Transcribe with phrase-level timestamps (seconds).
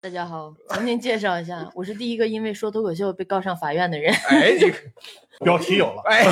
[0.00, 4.14] 大家好，重新介绍一下，我是第一个因为说脱口秀被告上法院的人。
[4.28, 4.72] 哎，你
[5.44, 6.24] 标题有了，哎，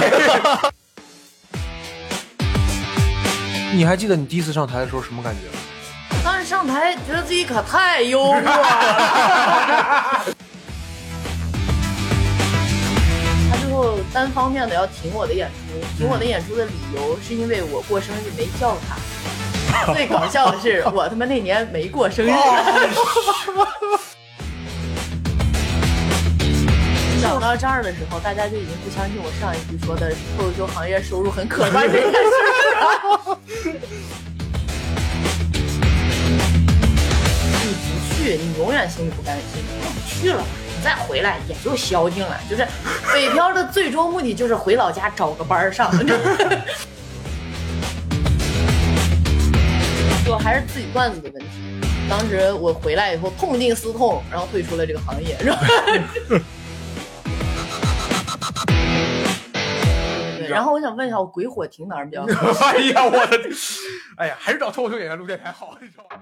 [3.75, 5.59] 你还记得你第一次上台的时候什么感觉吗？
[6.23, 8.53] 当时上台觉得自己可太幽默了。
[13.51, 18.96] 他最后单方面的要停我的演出，停我的演出的理由是因为我过生日没叫他。
[19.95, 22.30] 最搞笑的是， 我他妈那年没过生日。
[27.22, 32.19] 讲到这儿的时候，大家就已经不相信我上一句说的脱口秀行业收入很可观这件事
[32.75, 33.39] 了。
[37.64, 39.61] 你不去，你永远心里不甘心；
[39.95, 40.41] 你去了，
[40.77, 42.39] 你再回来也就消停了。
[42.48, 42.64] 就是
[43.12, 45.91] 北漂的最终目的就是回老家找个班上。
[50.27, 51.48] 就还是自己段子的问题。
[52.11, 55.39] 当时我回来以后痛定思痛，然后退出了这个行业，
[60.48, 62.48] 然后我想问一下，我鬼火停哪儿比较好？
[62.67, 63.39] 哎呀，我的，
[64.17, 66.17] 哎呀，还是找脱口秀演员录电台好，你知道吗？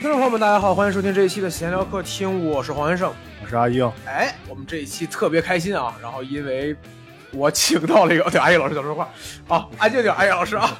[0.00, 3.12] 听众朋友们，大家好，欢迎收听这一期的闲聊客厅，我是黄先生。
[3.42, 5.92] 我是阿英，哎，我们这一期特别开心啊！
[6.00, 6.76] 然后因为
[7.32, 9.08] 我请到了一个，对阿英老师讲说话
[9.48, 10.78] 啊，安静点，阿英老师啊。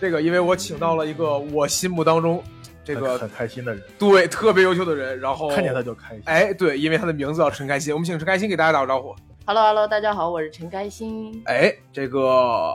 [0.00, 2.40] 这个因为我请到了一个我心目当中
[2.84, 6.22] 这个很开心的人，对特别优秀的人，然后看见他就开心。
[6.26, 9.16] 哎，对，因为他的名字叫陈开心，我们请陈开心给大家打个招呼。
[9.46, 11.42] Hello Hello，大家好，我是陈开心。
[11.46, 12.72] 哎，这个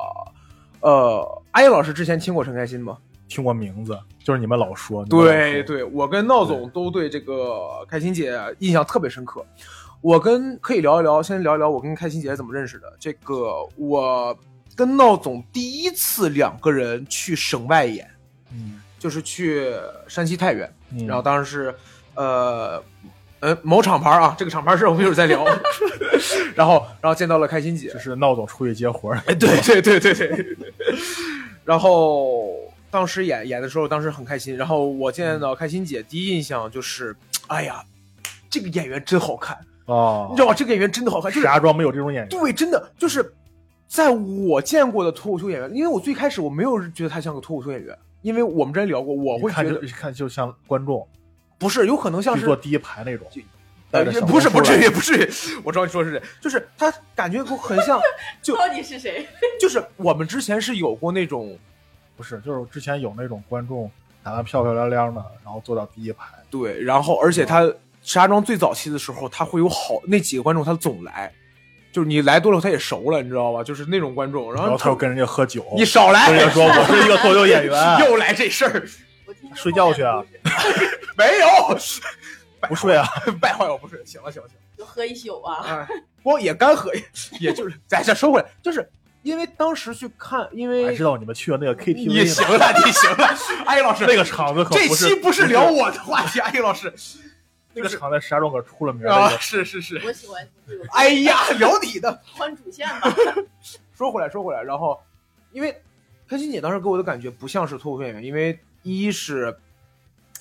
[0.82, 2.98] 呃，阿英老师之前听过陈开心吗？
[3.30, 9.46] 听过名字，就是你们老说，对对，我跟闹总都对这个开心姐印象特别深刻。
[10.02, 12.92] 我跟可以聊一聊，先聊一聊我跟开心姐怎么认识的。
[13.00, 14.38] 这个我
[14.76, 18.10] 跟闹总第一次两个人去省外演，
[18.52, 19.72] 嗯，就是去
[20.08, 21.76] 山西太原，嗯然后当时是
[22.16, 22.84] 呃
[23.40, 25.46] 呃某厂牌啊，这个厂牌事儿我们一会儿再聊。
[26.56, 30.58] 然后然后见到了开心姐就，是闹总出去接活儿，哎，对对对对对。
[31.64, 32.56] 然后
[32.94, 34.56] 当时演演的时候，当时很开心。
[34.56, 37.16] 然后我见到开心姐，第一印象就是，
[37.48, 37.84] 哎呀，
[38.52, 40.54] 这个演员真好看，哦你知，道吗？
[40.54, 43.34] 这个演员真的好看，就是石家庄没有这种演员，对，真的就是
[43.88, 51.08] 在我见过的脱口秀演员，因为我最开始我没有觉得他像个脱口秀演员，因为我们之前聊过，我会觉得看就像观众，
[51.58, 53.26] 不是，有可能像就是坐第一排那种，
[53.90, 55.28] 呃不是不至于不至于，
[55.64, 58.00] 我知道你说的是谁，就是他感觉很像，
[58.44, 59.28] 就到底是谁？
[59.60, 61.58] 就是我们之前是有过那种
[62.16, 63.90] 不是，就是之前有那种观众
[64.24, 67.62] 打扮漂漂亮亮的，然后坐到第一排，对，然后而且他
[68.04, 71.32] 石家庄最早期的时候，他会有好那几个观众，他总来，
[71.92, 73.64] 就是你来多了他也熟了，你知道吧？
[73.64, 78.84] 就是那种观众，然后然后他又跟人家喝酒，你少来，跟人家说我是一个脱口秀演员， 又来这事儿，
[79.56, 80.24] 睡觉去啊
[81.18, 81.78] 没有，
[82.68, 83.08] 不睡啊，
[83.42, 85.64] 败坏我不睡，行了行了行了，就喝一宿啊。
[85.68, 85.88] 哎，
[86.24, 86.92] 光也干喝，
[87.40, 88.88] 也就是咱这说回来，就是
[89.24, 93.36] 因为当时去看，因为知道你们去了那个 KTV 你行了，你行了，
[93.66, 96.94] 阿 英老师，那个场子可这不是期不是聊我的话题，阿英老师，
[97.74, 102.22] 那个场在石家庄可出了名啊，是是是，我喜欢这个哎呀，聊你的。
[102.34, 103.14] 换主线吧。
[103.98, 105.00] 说回来，说回来，然后
[105.52, 105.82] 因为
[106.28, 109.56] 开心姐当时给我的感觉不像是脱口秀演员，因为一是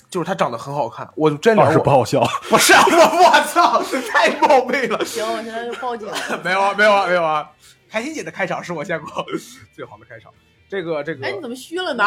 [0.09, 6.15] 就是她长得很好看，我真聊是不好笑， 不是啊我我操，太冒昧了，行，我现在就报警了。
[6.43, 7.49] 没有啊没有啊没有啊，
[7.93, 9.23] 开心姐的开场是我见过
[9.71, 10.33] 最好的开场，
[10.67, 12.03] 这个这个哎，你怎么虚了呢？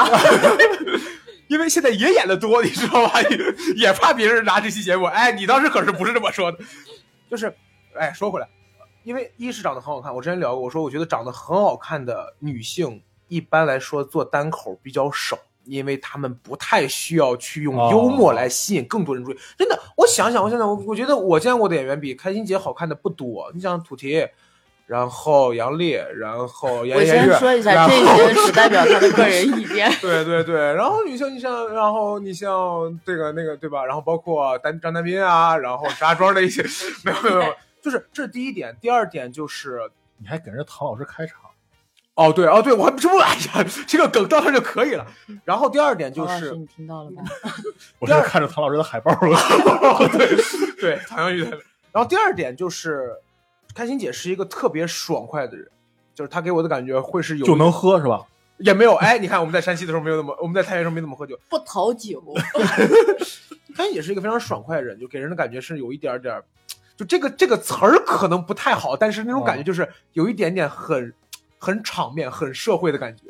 [1.47, 3.23] 因为现在也演的多，你知道吧？
[3.23, 3.39] 也
[3.87, 6.59] 也怕别人拿这期节目，哎，你当时可是不是这么说的？
[7.31, 7.55] 就是，
[7.95, 8.49] 哎，说回来，
[9.05, 19.39] 因为一是长得很好看，我之前聊过，我说我觉得长得很好看的女性，一般来说做单口比较少，因为她们不太需要去用哦幽默来吸引更多人注意。
[19.57, 23.53] 真的，我想想，我想想，我我觉得我见过的演员比开心姐好看的不多。
[23.55, 24.27] 你像土提。
[24.87, 29.91] 然后杨丽，然后严我，先说一下，这些只代表他的个人意见。
[30.01, 33.85] 对对对，然后你像你像，然后你像这个那个对吧？
[33.85, 36.63] 然后包括丹张丹斌啊，然后石家庄的一些，
[37.05, 38.77] 没有没有没有，就是这是第一点。
[38.81, 41.41] 第二点就是，你还给人家唐老师开场，
[42.15, 45.05] 哦对哦对，我还这不哎呀，这个梗到这就可以了。
[45.45, 47.25] 然后第二点就是，你听到了吗？
[47.99, 49.37] 我在看着唐老师的海报了，
[50.13, 50.37] 对
[50.81, 51.59] 对，唐小玉的。
[51.91, 53.11] 然后第二点就是，
[53.77, 55.69] 开心姐是一个特别爽快的人，
[56.15, 58.25] 就是她给我的感觉会是有就能喝是吧？
[58.57, 62.23] 也没有 哎，你看我们在山西的时候没有那么，我们在太原的时候没怎么喝酒，不讨酒，
[63.77, 66.43] 潘姐是一个非常爽快的人，就给人的感觉是有一点点，
[66.97, 71.13] 就这个这个词儿可能不太好，但是那种感觉就是有一点点很
[71.59, 73.25] 很场面、很社会的感觉。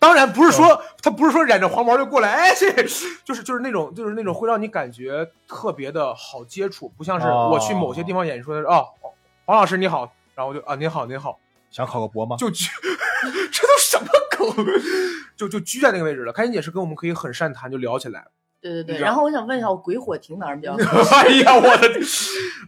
[0.00, 2.72] 当然不是说他不是说染着黄毛就过来，哎，这
[3.24, 7.50] 就是就是那种就是那种会让你感觉特别的好接触，不像是哦。
[7.52, 8.88] 我去某些地方演出的哦，
[9.44, 11.38] 黄老师你好，然后我就啊你好你好，
[11.70, 12.36] 想考个博吗？
[12.36, 12.66] 就居，
[13.52, 14.66] 这都什么梗？
[15.36, 16.32] 就就居在那个位置了。
[16.32, 18.26] 开心姐是跟我们可以很善谈，就聊起来。
[18.60, 18.98] 对对对。
[18.98, 20.78] 然后我想问一下，我鬼火停哪儿比较好？
[21.18, 21.88] 哎呀，我的，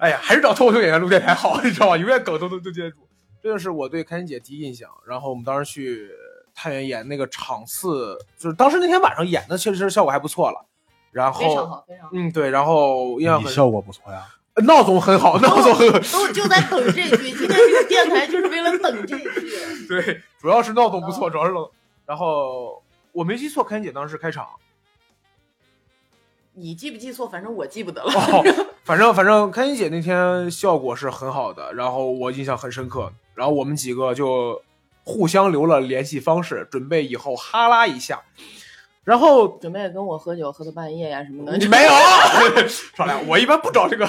[0.01, 1.97] 哎呀，还是找脱口秀演员录电台好，你知道吧？
[1.97, 3.07] 永远梗都都都接得住。
[3.43, 4.91] 这就是我对开心姐第一印象。
[5.07, 6.11] 然后我们当时去
[6.55, 10.67] 太原演那个场次，就是当时那天晚上演的，确实效果还不错了。
[11.13, 12.11] 然后，非常好，非常好。
[12.13, 14.27] 嗯，对，然后印象很，你效果不错呀。
[14.63, 19.87] 闹总很好，闹总很好，都就在等这句，今天这个电台就是为了等这句。
[19.89, 21.69] 对，主要是闹总不错，主要是闹。
[22.07, 24.47] 然后我没记错，开心姐当时开场。
[26.53, 27.29] 你记不记错？
[27.29, 28.13] 反正我记不得了。
[28.13, 28.45] 哦，
[28.85, 34.63] 反正反正开心姐那天效果是很好的，然后我印象很深刻，然后我们几个就
[35.03, 38.23] 互相留了联系方式，准备以后哈拉一下。
[39.05, 41.57] 然后准备跟我喝酒喝到半夜呀什么的。
[41.59, 41.91] 你 没有，
[42.97, 44.07] 少来，我一般不找这个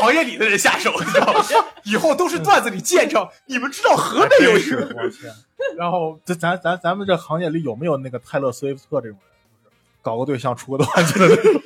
[0.00, 1.40] 行业里的人下手，你知道吗？
[1.84, 5.32] 以后都是段子里见着，你们知道河北有一，个，我天，
[5.78, 11.62] 然后这咱咱咱们这行业里有没有那个泰勒·斯威夫特这种人，就是搞个对象出个段子的那种？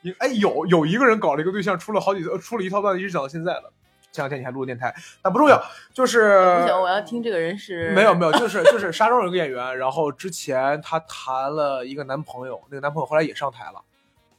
[0.00, 3.70] 你 哎有有一个人搞了一个对象，出了好几呃出了一套段子，一直讲到现在了。
[4.10, 5.62] 前两天你还录了电台，但不重要，
[5.92, 13.80] 就是不行，我要听这个人是没有没有，就是就是 沙庄有个演员，然后之前他谈了一个男朋友，那个男朋友后来也上台了，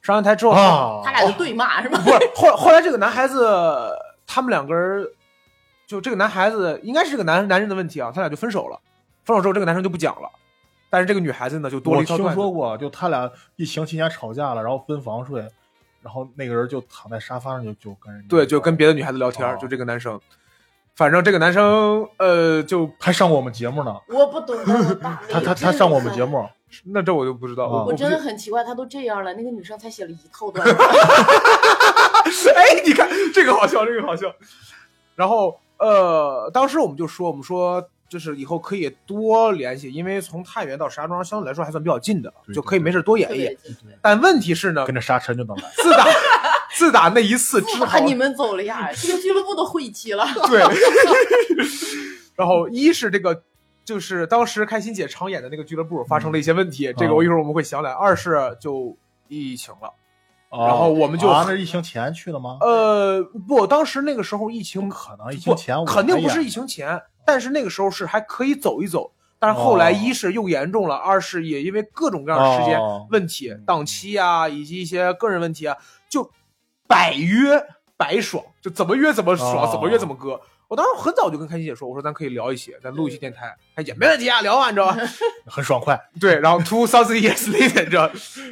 [0.01, 1.99] 上完台之后，啊他俩就对骂是吗？
[2.03, 3.91] 不是后后来这个男孩子，
[4.25, 5.07] 他们两个人，
[5.87, 8.79] 就这个男孩子应该是这个男男人的问题啊，他俩就分手了，
[9.23, 10.29] 分手之后这个男生就不讲了，
[10.89, 15.47] 但是这个女孩子呢就多了我听一套段子，说过，就他俩疫情期间吵架了，然后分房睡，
[16.01, 20.19] 然后那个人就躺在沙发上就就跟人对，就跟别的女孩子聊天，哦就这个男生，
[20.95, 24.55] 反正这个男生呃就还上过我们节目呢，我不懂
[25.29, 26.23] 他他他上过我们节。
[26.25, 26.47] 目，
[26.85, 30.75] 那这我就不知道，啊我我真的很奇怪，他都这样了，那个女生才写了一套段子。
[32.55, 34.31] 哎，你看这个好笑，这个好笑。
[35.15, 43.55] 然后呃，当时我们就说，我们说就是以后可以多联系，因为从太原到石家庄相对来说还算比较近的，对就可以没事多演一演。
[44.01, 45.63] 但问题是呢，跟着沙尘就能来。
[45.77, 46.05] 自打
[46.73, 50.27] 自打那一次之后，你们走了呀，这个俱乐部都晦气了。
[50.47, 50.61] 对，
[52.35, 53.43] 然后一是这个。
[53.85, 57.91] 就是当时开心姐常演的那个俱乐部发生了一些问题，这个我一会儿我们会详来。
[57.91, 58.95] 二是就
[59.27, 59.91] 疫情了，
[60.51, 62.57] 然后我们就啊，那是疫情前去的吗？
[62.61, 69.11] 呃，不，当时那个时候疫情不可能，疫情前肯定不是疫情前，但是那个时候是还可以走一走。
[69.41, 75.77] 但是后来哦一是又严重了，二是也因为各种各样的时间哦问题、嗯档期啊，以及一些个人问题啊，
[76.09, 76.29] 就
[76.87, 77.65] 百约
[77.95, 80.41] 百爽，就怎么约怎么爽，哦怎么约怎么割。
[80.69, 84.97] 我当时很早就跟开心姐说，我说咱可以聊一些，咱录一期电台，哎也没问题啊，聊啊，你知道吧？
[85.47, 85.99] 很爽快。
[86.21, 88.09] 对，然后 two thousand years later，你知道，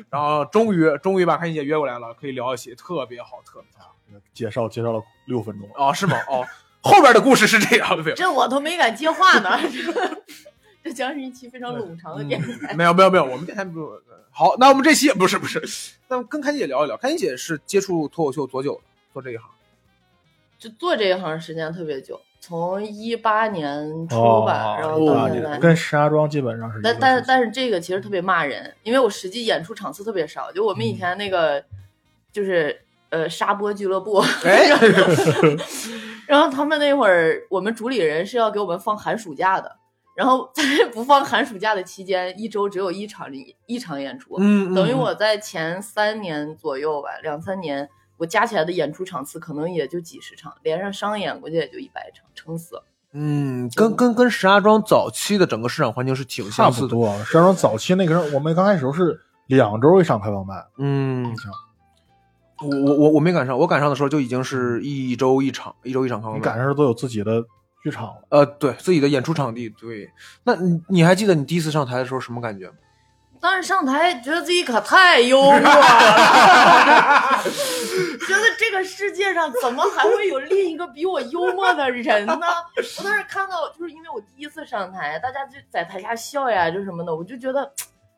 [0.09, 3.93] 然后终于终于把开心姐约过来了，可以聊一些，特别好，特别好。
[4.33, 6.17] 介绍介绍了六分钟，哦，是吗？
[6.27, 6.43] 哦，
[6.81, 9.59] 后边的故事是这样的，这我都没敢接话呢。
[9.69, 10.17] 这
[10.83, 12.73] 这将是一期非常冗长的电台。
[12.73, 13.91] 没有没有没有，我们电台不
[14.31, 14.55] 好。
[14.57, 15.61] 那我们这期也不是不是，
[16.07, 16.97] 那跟开心姐聊一聊。
[16.97, 18.81] 开心姐是接触脱口秀多久了？
[19.13, 19.47] 做这一行？
[20.57, 25.57] 就做这一行时间特别久，从一八年初哦吧，然后哦到现在。
[25.59, 30.51] 跟石家庄基本上是但但但是这个其实特别骂人，因为我实际演出场次特别少。
[30.51, 31.63] 就我们以前那个，
[32.31, 34.69] 就是呃沙波俱乐部，哎，
[36.27, 39.77] 然后他们那会儿，我们主理人是要给我们放寒暑假的，
[40.15, 43.27] 然后在 不放寒暑假的期间，一周只有一场
[43.65, 52.83] 一场演出，嗯，等于我在前三年左右吧，两三年，我加起来的演出场次可能也就几十场，连上商演估计也就一百场，撑死了。
[53.13, 56.87] 嗯，跟跟跟石家庄早期的整个市场环境是挺差相似的。
[56.87, 57.23] 不多。
[57.23, 61.33] 石家庄早期那个时候，我们刚开始时候是两周一场开放麦，嗯
[62.59, 66.39] 我我我我没赶上，我赶上的时候就已经是一周一场，一周一场开放麦。
[66.39, 67.45] 你赶上都有自己的
[67.83, 68.23] 剧场了。
[68.29, 70.09] 呃，对自己的演出场地，对。
[70.43, 72.73] 那你你还记得你第一次上台的时候什么感觉吗？
[73.39, 75.61] 当时上台觉得自己可太幽默了，
[78.27, 82.37] 觉得这个世界上怎么还会有另一个比我幽默的人呢？
[82.97, 87.71] 我当时看到，就是因为我第一次上台，大家就在台下笑呀，就什么的，我就觉得，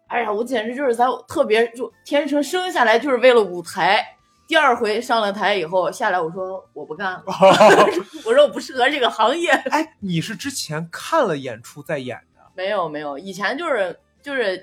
[0.07, 4.05] 哎呀，我简直就是在特别就天生生下来就是为了舞台。
[4.47, 7.23] 第二回上了台以后下来，我说我不干了，
[8.25, 9.51] 我说我不适合这个行业。
[9.51, 12.41] 哎，你是之前看了演出再演的？
[12.55, 14.59] 没有没有，以前就是就是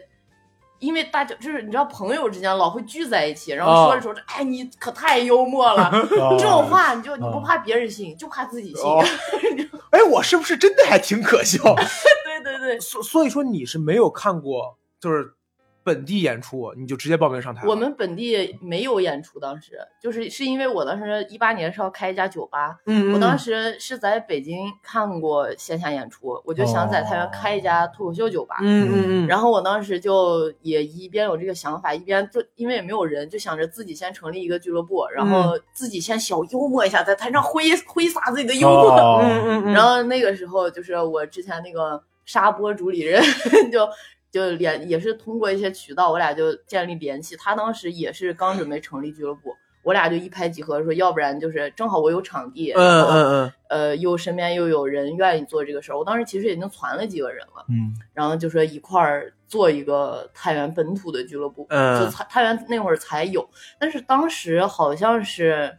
[0.79, 5.89] 因为大家就是你知道朋友之间老会聚在一起，然后说着说着，哎，你可太幽默了，
[6.21, 6.37] 哦。
[6.39, 8.85] 这种话你就你不哦怕别人信，就怕自己信。
[8.85, 9.05] 哦。
[9.91, 11.63] 哎，我是不是真的还挺可笑？
[12.25, 15.33] 对对对，所所以说你是没有看过就是
[15.87, 17.71] 本地演出，你就直接报名上台了？
[17.71, 28.57] 我们本地没有演出，当时就是是因为我当时一八年是要开一家酒吧，嗯，嗯我当时是在北京看过线下演出，我就想在太原开一家脱口秀酒吧。
[28.63, 38.91] 嗯嗯嗯，然后我当时就也一边有这个想法，一边就因为也没有人，就想着自己先成立一个俱乐部，然后自己先小幽默一下，在台上挥挥洒自己的幽默。
[38.91, 43.23] 哦嗯嗯嗯，然后那个时候就是我之前那个沙波主理人
[43.71, 43.89] 就
[44.37, 47.35] 就联也是通过一些渠道，我俩就建立联系。
[47.37, 55.99] 他当时也是刚准备成立俱乐部，我俩就一拍即合，说要不然就是正好我有场地，嗯嗯嗯，呃又身边又有人愿意做这个事儿。
[55.99, 65.79] 我当时其实已经攒了几个人了，嗯然后就说一块儿做一个太原本土的俱乐部，嗯就太太原那会儿才有，但是当时好像是，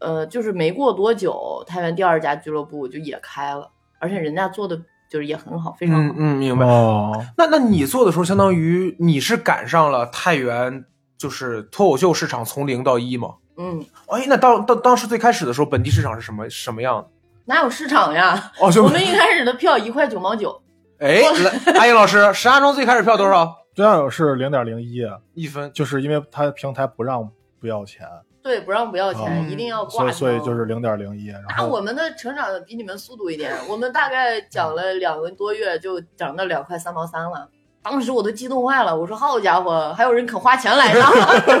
[0.00, 6.14] 呃，就是没过多久，太原第二家俱乐部就也开了，而且人家做的就是也很好，非常好。
[6.16, 6.64] 嗯嗯，明白。
[6.64, 10.84] 哦，那那你做的时候，相当于你是赶上了太原
[11.18, 13.34] 就是脱口秀市场从零到一吗？
[13.58, 17.08] 嗯，哎，那当当当时最开始的时候，本地市场是什么什么样的？
[17.46, 18.52] 哪有市场呀？
[18.60, 20.62] 哦，就我们一开始的票一块九毛九，
[20.98, 23.56] 哎，来，阿英老师，石家庄最开始票多少？
[23.74, 25.02] 最开始是零点零一，
[25.34, 25.70] 一分。
[25.74, 27.28] 就是因为他平台不让
[27.60, 28.06] 不要钱，
[28.42, 30.12] 对，不让不要钱，哦一定要挂所以。
[30.12, 31.26] 所以就是零点零一。
[31.26, 37.48] 然后那我们的成长比你们速度一点，我们大概讲了两个多月就涨到两块三毛三了。
[37.82, 41.00] 当时我都激动坏了，我说好家伙，还有人肯花钱来着。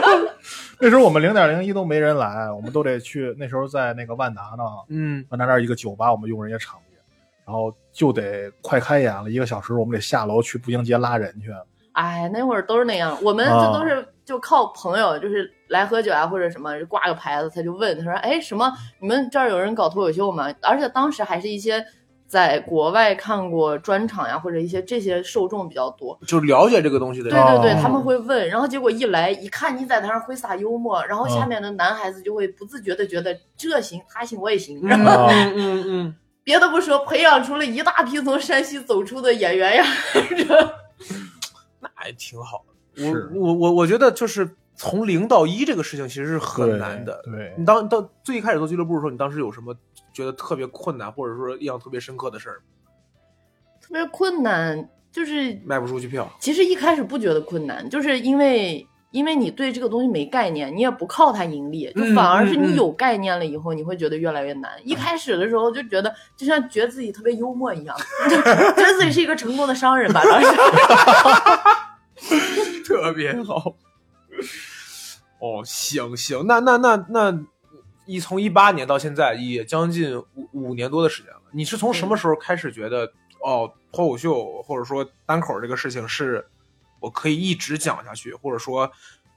[0.78, 3.34] 那时候我们零点零一都没人来，我们都得去。
[3.38, 6.96] 那时候在那个万达呢，嗯，万达那儿一个酒吧，我们用人家场地，
[7.46, 11.50] 然后就得快开演了一个小时，我们得下楼去步行街拉人去。
[11.92, 20.54] 哎，那会儿都是那样，我们啊这都是就靠朋友，就是来喝酒啊或者什么，挂个牌子，他就问他说，哎，什么你们这儿有人搞脱口秀吗？
[20.62, 21.84] 而且当时还是一些
[22.28, 26.16] 在国外看过专场呀，或者一些这些受众比较多。
[26.28, 27.46] 就了解这个东西的对人。
[27.56, 39.84] 对对，对他们会问，然后结果一来一看你在台上挥洒幽默，然后下面的男孩子就会不自觉的觉得这行他行我也行，然后 嗯嗯嗯，别的不说，培养出了一大批从山西走出的演员呀。
[40.38, 40.44] 这
[41.80, 42.62] 那还挺好
[42.98, 47.22] 我我我我觉得就是从零到一这个事情其实是很难的。
[47.24, 49.74] 对你当到最一开始做俱乐部的时候，你当时有什么
[50.12, 52.62] 觉得特别困难，或者说印象特别深刻的事儿？
[53.80, 56.30] 特别困难，就是卖不出去票。
[56.40, 64.70] 其实一开始不觉得困难，就是因为因为你对这个东西没概念，你也不靠它盈利，就嗯反而是你有概念了以后，你会觉得越来越难。
[64.84, 67.96] 一开始的时候就觉得就像觉得自己特别幽默一样，
[68.30, 70.48] 就觉得自己是一个成功的商人吧，当时。
[72.86, 73.76] 特别好。
[75.38, 77.40] 哦，行行，那那那那，
[78.04, 81.40] 一从一八年到现在也将近五五年多的时间了。
[81.52, 83.10] 你是从什么时候开始觉得，
[83.42, 86.46] 哦，脱口秀或者说单口这个事情是
[87.00, 88.90] 我可以一直讲下去，或者说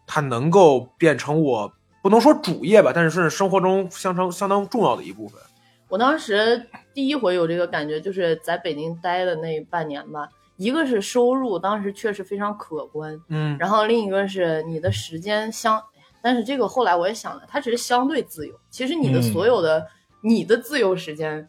[0.05, 5.39] 它能够变成我不能说主业吧，但是是生活中相当相当重要的一部分。
[5.87, 10.27] 我当时第一回有这个感觉，就是在北京待的那半年吧。
[10.57, 15.81] 一个是收入，当时确实非常可观，嗯然后另一个是你的时间相，
[16.21, 18.53] 但是这个后来我也想了，它只是相对自由。
[18.69, 19.87] 其实你的嗯所有的、
[20.21, 21.47] 你的自由时间，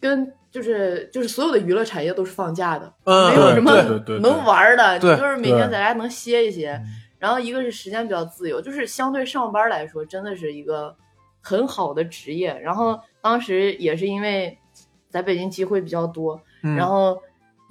[0.00, 3.72] 跟就是就是所有的娱乐产业都是放假的，嗯没有什么
[4.20, 6.72] 能玩的，对你就是每天在家能歇一歇。
[6.72, 10.94] 嗯然后一个是时间比较自由，就是相对上班来说，真的是一个
[11.40, 12.52] 很好的职业。
[12.60, 14.58] 然后当时也是因为
[15.08, 17.18] 在北京机会比较多，嗯然后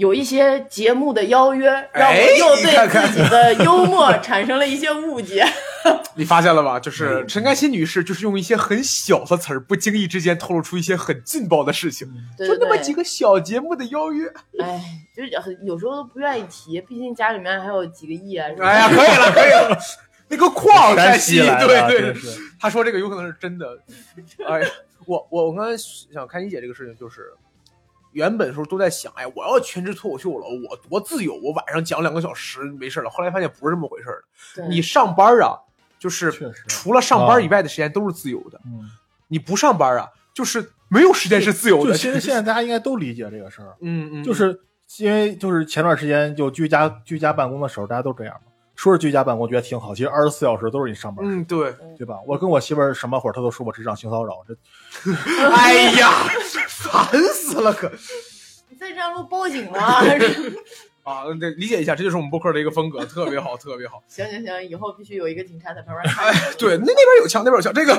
[0.04, 5.46] 有一些节目的邀约，让我哎又对自己的幽默 产生了一些误解。
[6.16, 6.78] 你发现了吧？
[6.78, 12.06] 就是陈甘欣女士，就是用一些很小的词儿，不经意之间透露出一些很劲爆的事情，
[12.38, 14.28] 对对对，就那么几个小节目的邀约。
[14.60, 14.84] 哎，
[15.16, 18.46] 就是很有时候都不愿意提，毕竟家里面还有几个亿啊。
[18.50, 19.78] 什么的哎呀，可以了，可以了，
[20.28, 22.14] 那个矿山西，对对
[22.60, 23.80] 他说这个有可能是真的。
[24.46, 24.68] 哎呀，
[25.06, 25.82] 我我我刚才
[26.14, 27.32] 想看一姐这个事情，就是
[28.14, 33.10] 原本时候都在想，哎，我要全职脱口秀了，我多自由，我晚上讲两个小时没事了。
[33.10, 34.24] 后来发现不是这么回事儿
[34.70, 35.58] 你上班啊，
[36.00, 36.32] 就是
[36.68, 38.60] 除了上班以外的时间都是自由的。
[38.66, 38.90] 嗯，
[39.28, 41.92] 你不上班啊，就是没有时间是自由的。
[41.92, 44.60] 就其实现在大家应该都理解这个事儿，嗯嗯，就是
[44.98, 48.53] 因为就是前段时间就居家居家办公的时候，大家都这样嘛。
[48.84, 52.18] 说是居家办公，觉得挺好，其实二十四小时都是你上班，嗯对，对吧？
[52.28, 54.54] 我跟我媳妇儿什么会儿，她都说我职场性骚扰，这
[55.56, 56.12] 哎呀，
[56.68, 57.90] 烦死了可。
[58.68, 59.80] 你再这样录报警了。
[61.04, 64.04] 啊，得理解一下，这就是我们播客的一个风格，特别好，特别好。
[64.10, 66.40] 行行行，以后必须有一个警察在旁边看着。
[66.40, 67.74] 哎对，那那边有枪，那边有枪。
[67.74, 67.96] 这个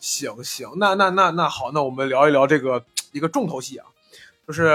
[0.00, 3.86] 行行，那那那那好，那我们聊一聊这个一个重头戏啊，
[4.46, 4.70] 就是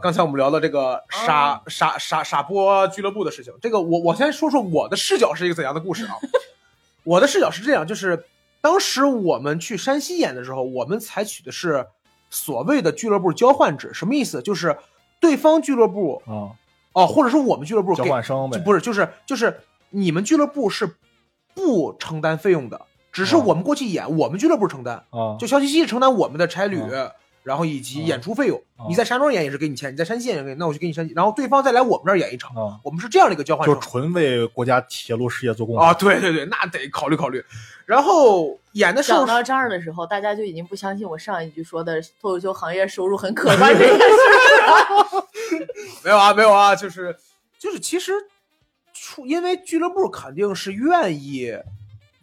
[0.00, 3.52] 刚才我们聊的这个傻、傻傻傻波俱乐部的事情。
[3.60, 6.14] 这个我我先说说我的视角是一个怎样的故事啊？
[7.02, 8.24] 我的视角是这样，就是
[8.60, 11.86] 当时我们去山西演的时候，我们采取的是
[12.30, 14.40] 所谓的俱乐部交换制，什么意思？
[14.42, 14.76] 就是
[15.20, 16.54] 对方俱乐部啊，
[16.92, 20.96] 哦，或者说我们俱乐部交给换生呗就，不是，就是就是你们俱乐部是
[21.54, 22.80] 不承担费用的，
[23.10, 27.12] 只是哦我们过去演，我们俱乐部承担，啊，就肖七七承担我们的差旅，哦
[27.46, 28.58] 然后以及哦演出费用。
[28.76, 33.74] 哦你在山庄演也是给你钱，你在山西演也给你，那我就给你山西，然后对方再来我们这儿演一场，啊，我们是这样的一个交换就。
[33.76, 37.42] 纯为国家铁路事业做贡献啊，对对对，那得考虑考虑。
[37.84, 45.26] 然后演的时候讲到这儿的时候，大家就已经不相信我上一句说的脱口秀行业收入很可观这件事儿了。
[46.02, 47.16] 没有啊，没有啊，就是
[47.58, 48.12] 就是其实
[48.92, 51.56] 出，因为俱乐部肯定是愿意，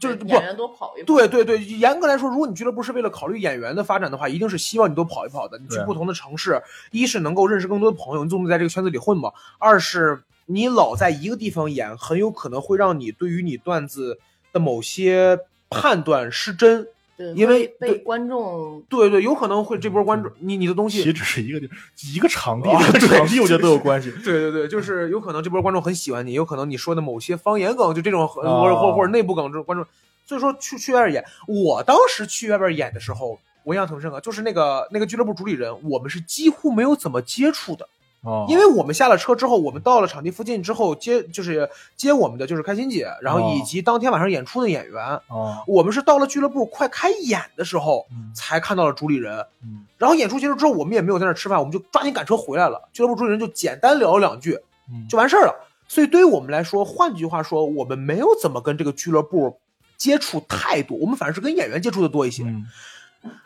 [0.04, 1.06] 就是不演员多跑一跑。
[1.06, 5.58] 对对对，严格来说，如果你俱乐部是为了考虑演员的发展的话，一定是希望你多跑一跑的。
[5.58, 14.20] 你去不同的城市，一是能够认识更多的朋友，你总得在这个圈子里混吧；二是你老在一个地方演，很有可能会让你对于你段子
[14.52, 16.88] 的某些判断失真。
[17.16, 21.70] 对，因为被观众对对，有可能会这波观众，你你的东西岂止是一个地
[22.16, 24.12] 一个场地，啊这个场地我觉得都有关系。
[24.26, 29.86] 对对对，就是有可能这波观众很喜欢你，有可能你说的某些方言梗，就这种或或或者内部梗，这种观众，
[30.26, 31.24] 所以说去去外边演。
[31.48, 37.88] 我当时去外边演的时候，我印象挺深刻，就是那个那个俱乐部主理人，我们是几乎没有怎么接触的，
[38.24, 49.46] 哦，因为我们下了车之后，我们到了场地附近之后接就是接我们的就是开心姐，然后哦以及当天晚上演出的演员，哦，我们是到了俱乐部快开演的时候嗯才看到了主理人。
[49.62, 52.90] 嗯然后演出结束之后，我们也没有在那吃饭，我们就抓紧赶车回来了。
[52.92, 55.56] 俱乐部主理人就简单聊了两句，嗯，就完事儿了。
[55.88, 59.60] 所以对于我们来说，换句话说，我们没有怎么跟这个俱乐部
[59.98, 62.44] 接触太多，我们反而是跟演员接触的多一些。
[62.44, 62.66] 嗯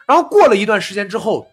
[0.08, 1.48] 然后过了一段时间之后，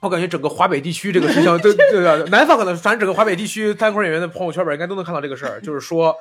[0.00, 6.16] 我感觉整个华北地区这个事情，对对对，南方可能反正整个华北地区单口演员的朋友圈里边应该都能看到这个事儿，就是说，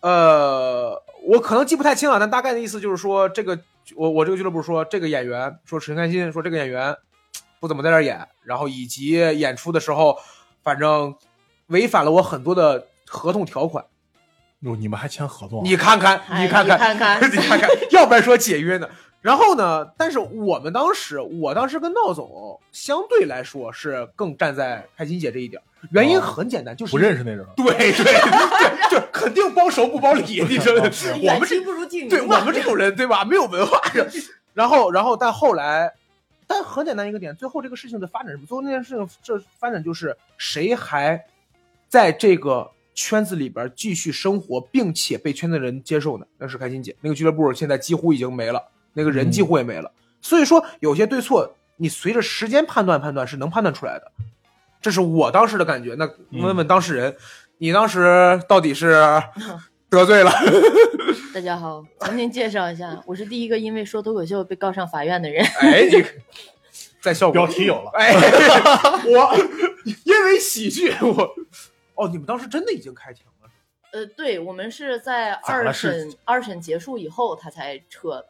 [0.00, 3.58] 呃，我可能记不太清了，但大概的意思就是说，这个
[3.96, 6.96] 我我这个俱乐部说这个演员说陈开心说这个演员
[7.58, 10.16] 不怎么在这儿演，然后以及演出的时候，
[10.62, 11.14] 反正
[11.66, 13.84] 违反了我很多的合同条款。
[14.60, 15.62] 哟，你们还签合同啊？
[15.64, 18.88] 你看看，哎你看看，你看看你看看，要不然说解约呢。
[19.20, 27.44] 然后呢，但是我们当时，我当时跟闹总相对来说是更站在开心姐这一点儿，原因哦很简单，就是不认识那人。
[27.56, 30.90] 对对对，就 肯定包熟不包里，你知道吗？
[31.22, 33.80] 我们这不如近对我们这种人对吧，没有文化。
[34.54, 35.92] 然后，然后，但后来，
[36.46, 38.46] 但很简单一个点，最后这个事情的发展什么？
[38.46, 41.22] 最后那件事情这发展就是谁还
[41.88, 46.26] 在这个圈子里边继续生活，并且被圈子人接受呢？
[46.38, 49.92] 那是开心姐，那个俱乐部现在几乎已经没了，那个人几乎也没了。
[50.20, 54.12] 所以说，有些对错，你随着时间判断判断是能判断出来的。
[54.80, 55.94] 这是我当时的感觉。
[55.94, 57.16] 那问问当事人，
[57.58, 58.96] 你当时到底是
[59.90, 60.30] 得罪了？
[61.34, 65.44] 大家好，重新介绍一下，我是第一个因为说脱口秀被告上法院的人。
[65.60, 66.04] 哎，你
[67.00, 68.12] 在效果标题有了哎，
[69.06, 69.36] 我
[70.04, 71.34] 因为喜剧，我
[71.94, 73.50] 哦，你们当时真的已经开庭了？
[73.92, 78.26] 呃，对我们是在二审二审结束以后他才撤的。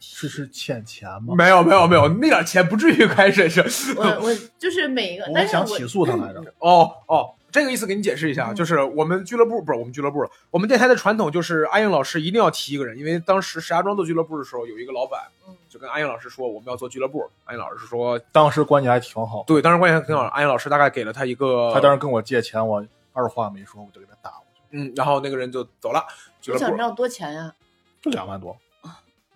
[0.00, 1.34] 我是是欠钱吗？
[1.36, 3.92] 没有没有没有，那点钱不至于开始是。
[3.98, 6.42] 我我就是每一个，我但是我想起诉他来着。
[6.58, 22.82] 哦哦，这个意思给你解释一下，嗯就是我们俱乐部不是我们俱乐部，我们电台的传统就是阿英老师一定要提一个人，因为当时石家庄做俱乐部的时候，有一个老板嗯就跟阿英老师说我们要做俱乐部，阿英老师说当时关系还挺好，对，当时关系还挺好，阿英老师大概给了他一个，他当时跟我借钱，我
[23.12, 26.02] 二话没说，我就给他打过去，嗯，然后那个人就走了，
[26.40, 27.52] 俱乐部我想知道多钱呀、
[28.00, 28.56] 就两万多，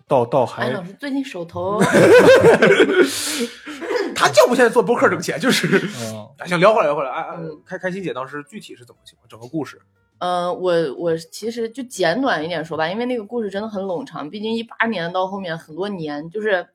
[0.07, 1.81] 到到还哎老师最近手头
[4.15, 5.67] 他就不现在做播客挣钱，就是。
[5.99, 7.09] 嗯啊，行，聊回来，聊回来。
[7.09, 9.27] 哎，哎嗯开开心姐当时具体是怎么情况？
[9.27, 9.81] 整个故事。
[10.19, 16.65] 呃，我我其实就简短一点说吧，因为那个故事真的很冗长，毕竟一八年到后面很多年，就是，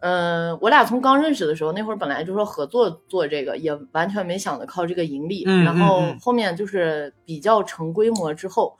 [0.00, 8.78] 呃，我俩从刚认识的时候，那会儿本来就说合作做这个，也完全没想着靠这个盈利，嗯然后嗯嗯后面就是比较成规模之后。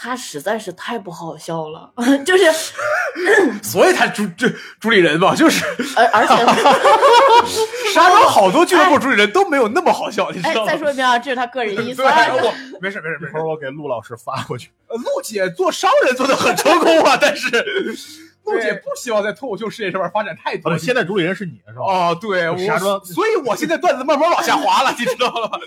[0.00, 1.92] 他实在是太不好笑了，
[2.24, 2.44] 就是，
[3.62, 4.48] 所以他主这
[4.80, 5.64] 主理人嘛，就是
[5.96, 6.36] 而而且，
[7.88, 10.70] 石家庄好多俱乐部主理人都没有那么好笑，你知哎道，吗？
[10.72, 12.26] 再说一遍啊，这是他个人意思 对，啊。
[12.34, 13.40] 我没事没事没事一会。
[13.40, 14.70] 儿我给陆老师发过去。
[14.88, 17.48] 呃陆姐做商人做的很成功啊，但是
[18.44, 20.70] 陆姐不希望在脱口秀事业上面发展太多。
[20.72, 21.82] 哦，现在主理人是你是吧？
[21.82, 25.58] 哦，对，我石家庄所以我现在段子慢慢往下滑了，你知道了吧？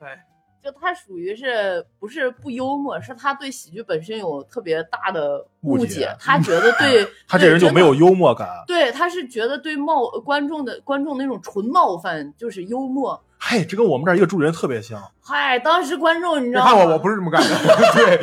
[0.00, 0.24] 哎，
[0.64, 7.94] 就他属于是不是不幽默，是他对喜剧本身有特别大的误误解他觉得对 他这人就没有。
[7.94, 8.48] 幽默感。
[8.66, 13.22] 对，他是觉得对冒观众的观众那种纯冒犯就是幽默。
[13.38, 15.00] 嘿，这跟我们这儿一个主持人特别像。
[15.20, 16.70] 嗨，当时观众你知道吗？
[16.72, 17.48] 看我，我不是这么干的。
[17.94, 18.16] 对，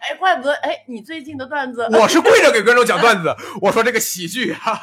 [0.00, 3.34] 哎，怪不得哎，你最近的段子，我是跪着给观众讲段子。
[3.60, 4.80] 我说这个喜剧啊，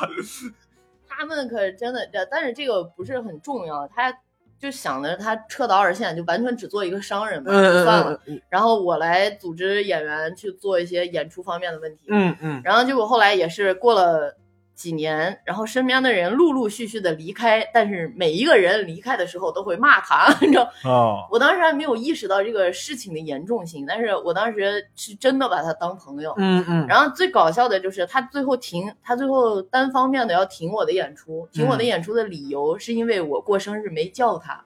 [1.07, 4.13] 他们可真的，这但是这个不是很重要，他
[4.59, 8.19] 就想着他撤到二线，就完全只做一个商人嘛，就算了。
[8.25, 14.35] 嗯然后我来组织演员去做一些演出方面的问题，嗯嗯，然后结果后来也是过了
[14.79, 20.71] 几年，然后身边的人陆陆续续的离开，但是每一个人离开的时候都会骂他， 你知道。
[20.85, 26.33] 哦，我当时还没有意识到这个事情的严重性，但是我当时是真的把他当朋友。
[26.37, 34.63] 嗯嗯，然后最搞笑的就是他最后停，他最后单方面的要停我的演出，停我的演出的理由是因为我过生日没叫他。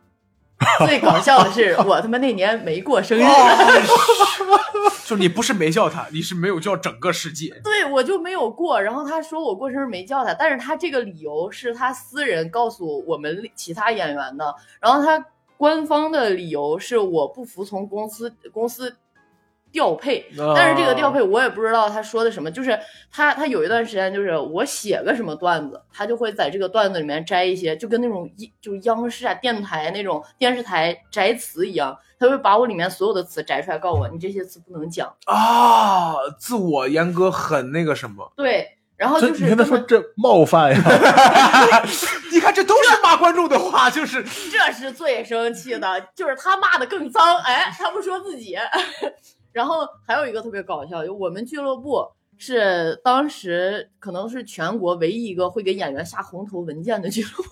[0.88, 3.23] 最搞笑的是 我他妈那年没过生日，
[5.06, 7.54] 就你不是没叫他，你是没有叫整个世界。
[7.63, 8.82] 对我就没有过。
[8.82, 15.26] 然后他说我过生日没叫他，但是他这个理由是他私人告诉我们其他演员的，然后他
[15.58, 18.95] 官方的理由是我不服从公司公司
[19.73, 20.23] 调配，
[20.55, 22.79] 但是这个调配我也不知道他说的什么，就是
[23.12, 35.12] 他他有一段时间就是我写个什么段子，他就会在这个段子里面摘一些，就跟那种一就央视啊电台那种电视台摘词一样，他会把我里面所有的词摘出来，告诉我你这些词不能讲。
[35.25, 38.31] 啊，自我阉割很那个什么。
[38.38, 40.79] 对，然后就是你跟他说这冒犯呀？
[42.31, 48.55] 你看，这都是骂观众的话，就是这是最生气的，就是他骂的更脏，哎，他不说自己。
[49.54, 52.06] 然后还有一个特别搞笑，就我们俱乐部
[52.38, 57.44] 是当时可能是全国唯一一个会给演员下红头文件的俱乐部。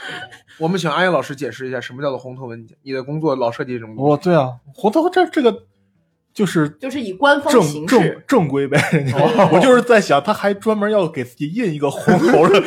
[0.58, 2.76] 我们请安逸老师解释一下什么叫做红头文件。
[2.82, 4.10] 你的工作老设计这种东西。
[4.10, 5.64] 我对啊，红头这这个
[6.32, 8.80] 就是就是以官方正正形式，正规呗。
[9.14, 12.62] 哦我就是在想，他还专门要给自己印一个红头的。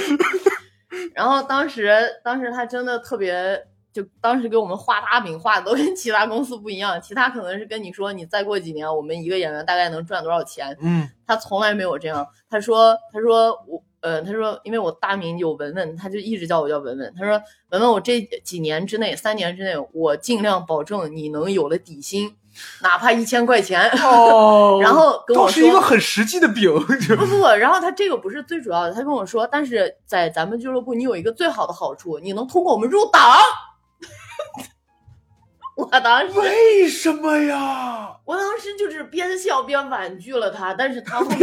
[1.16, 1.92] 然后当时
[2.24, 3.34] 当时他真的特别，
[3.94, 12.28] 就当时给我们画大饼画的都跟其他公司不一样，其他可能是跟你说你再过几年我们一个演员大概能赚多少钱，嗯他从来没有这样。
[12.50, 17.14] 他说，他说我，呃，他说，因为我大名有文文，他就一直叫我叫文文。
[17.16, 22.36] 他说，文文，我这几年之内，三年之内，我尽量保证你能有了底薪，
[22.82, 23.88] 哪怕一千块钱。
[24.04, 26.74] 哦 然后跟我倒是一个说，很实际的饼。
[27.16, 33.38] 不不不，然后他这个不是最主要的，他跟我说，但是在咱们俱乐部，你有一个最好的好处，你能通过我们入党。
[35.76, 38.16] 我当时，为什么呀？
[38.26, 41.40] 我当时就是边笑边婉拒了他，但是他后面，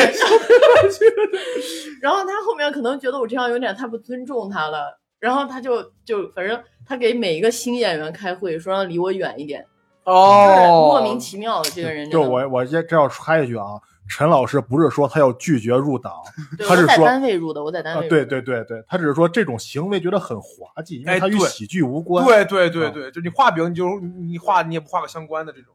[2.01, 9.66] 然后他后面可能觉得我这样有点太不尊重他了，然后他就就反正他给每一个新演员开会，说让离我远一点，
[10.07, 12.09] 就是哦，莫名其妙的这个人。
[12.09, 16.12] 就我我这这要插一句啊，陈老师不是说他要拒绝入党，
[16.68, 18.27] 他是说单位入的，我在单位，入啊对。
[18.27, 22.27] 对对对，他只是说这种行为觉得很滑稽，因为他与喜剧无关。
[22.27, 25.73] 对对对啊对，就你画饼，你就你画你也不画个相关的这种。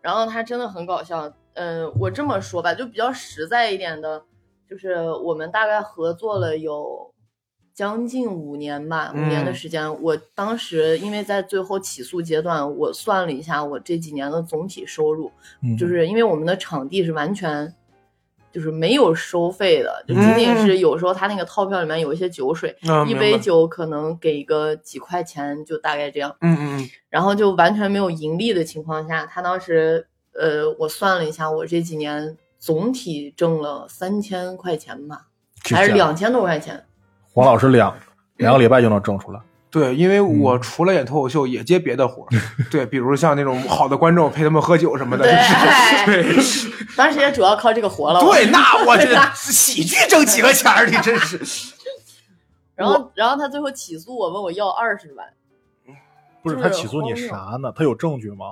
[0.00, 1.30] 然后他真的很搞笑。
[1.54, 4.22] 嗯、我这么说吧，就比较实在一点的，
[4.68, 7.14] 就是我们大概合作了有
[7.76, 10.02] 将近五年吧，五年的嗯时间。
[10.02, 15.30] 我当时因为在最后起诉阶段，我算了一下我这几年的总体收入，
[15.62, 17.72] 嗯，就是因为我们的场地是完全。
[18.52, 22.74] 就是没有收费的，就仅仅是有时候他那个套票里面有一些酒水，
[23.06, 26.34] 一杯酒可能给个几块钱，就大概这样。
[26.40, 35.26] 嗯嗯嗯，然后就完全没有盈利的情况下，他当时呃，我算了一下，我这几年总体挣了三千块钱吧，
[35.62, 36.85] 还是两千多块钱。
[37.36, 37.94] 黄老师两
[38.38, 39.38] 两个礼拜就能挣出来。
[39.70, 42.28] 对，因为嗯我除了演脱口秀，也接别的活儿。
[42.72, 45.24] 对，比如像那种好的观众陪他们喝酒什么的。
[45.26, 46.42] 对对
[46.96, 48.20] 当时也主要靠这个活了。
[48.20, 51.38] 对，那我这喜剧挣几个钱儿，你真是。
[52.74, 55.26] 然后然后他最后起诉我，问我要二十万。
[56.42, 57.70] 不是他起诉你啥呢？
[57.76, 58.46] 他有证据吗？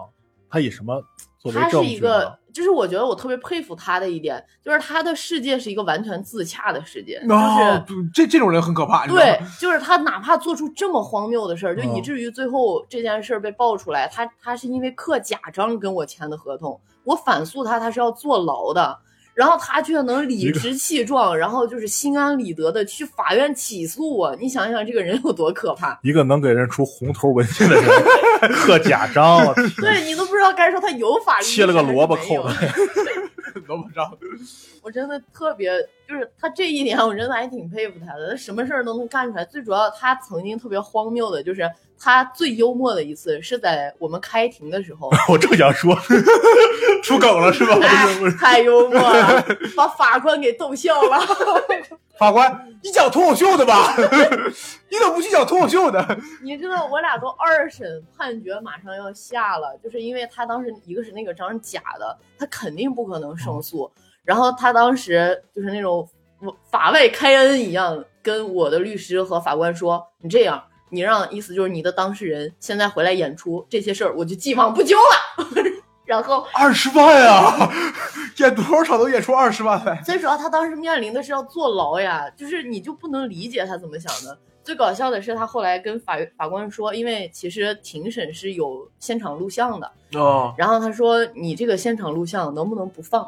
[0.50, 1.02] 他以什么
[1.52, 7.34] 他是一个？，就是我觉得我特别佩服他的一点，就是他的世界是一个完全自洽的世界，就是。
[7.34, 18.96] 哦，这这种人很可怕，对？，就是他哪怕做出这么荒谬的事儿，就以嗯至于最后这件事儿被爆出来，他他是因为刻假章跟我签的合同，我反诉他，他是要坐牢的，
[19.34, 25.98] 然后他却能理直气壮，然后就是心安理得的去法院起诉我，你想想这个人有多可怕？
[26.02, 27.84] 一个能给人出红头文件的人
[28.54, 32.54] 刻假章，了对你都不知道该说他有法律，切了个萝卜扣的。
[33.66, 34.16] 萝卜章。
[34.82, 35.70] 我真的特别，
[36.06, 38.30] 就是他这一点，我真的还挺佩服他的。
[38.30, 39.44] 他什么事儿都能干出来。
[39.44, 45.96] 最主要，他曾经特别荒谬的，就是他最幽默的一次是在我们开庭的时候， 我正想说，
[47.02, 47.78] 出梗了是吧？
[47.82, 48.06] 哎，
[48.38, 51.18] 太幽默了，把法官给逗笑了。
[52.16, 53.92] 法官，你讲脱口秀的吧？
[53.96, 56.18] 你怎么不去讲脱口秀的？
[56.42, 63.90] 你知道我俩都二审判决马上要下了，就是因为他当时一个是那个章是假的，他肯定不可能胜诉。
[64.24, 66.08] 然后他当时就是那种
[66.70, 75.46] 法外开恩一样，跟我的律师和法官说：“你这样，你让意思就是你的当事人现在回来演出这些事儿，我就既往不咎了。
[76.04, 77.72] ”然后二十万啊，
[78.36, 79.98] 演多少场都演出二十万呗。
[80.04, 84.38] 最主要他当时面临的是要坐牢呀，就是你就不能理解他怎么想的。
[84.62, 93.26] 最搞笑的是他后来跟法法官说，因为其实庭审是有现场录像的哦，然后他说你这个现场录像能不能不放？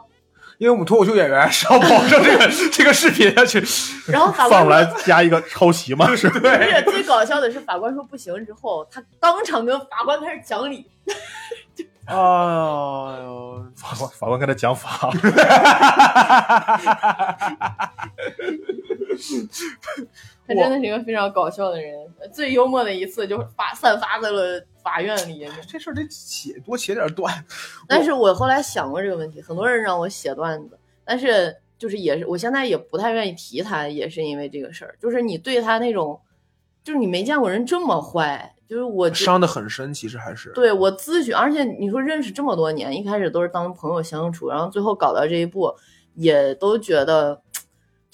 [0.59, 3.62] 因为我们脱口秀演员是要保证这个这个视频下去。
[4.11, 10.87] 然后法官放来加一个抄袭嘛， 是不是最搞笑的是法官说不行之后，他当场跟法官开始讲理。
[12.07, 15.11] 哎呦，法官法官跟他讲法，
[20.47, 21.95] 他真的是一个非常搞笑的人。
[22.33, 25.47] 最幽默的一次就发散发在了法院里。
[25.69, 27.33] 这事儿得写多写点段。
[27.89, 34.97] 但是我后来想过这个问题，很多人让我写段子，但是就是也是我现在也不太愿意提他，也是因为这个事儿。
[35.01, 36.21] 就是你对他那种，
[36.83, 38.53] 就是你没见过人这么坏。
[38.69, 45.73] 就是我伤的很深，其实还是对我咨询，而且你说认识这么多年，一开始都是当朋友相处，然后最后搞到这一步，
[46.15, 47.41] 也都觉得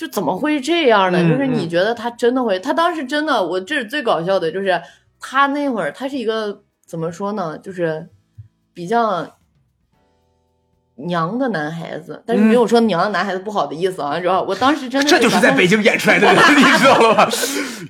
[0.02, 1.22] 就怎么会这样呢？
[1.28, 2.58] 就是你觉得他真的会？
[2.58, 4.82] 他当时真的，我这是最搞笑的，就是
[5.20, 7.56] 他那会儿他是一个怎么说呢？
[7.56, 8.08] 就是
[8.74, 9.36] 比较。
[10.94, 17.28] 娘的男孩子，但是没有说娘的男孩子不好的意思啊，主要我当时真的这就是在北京演出来的人， 你知道了吧？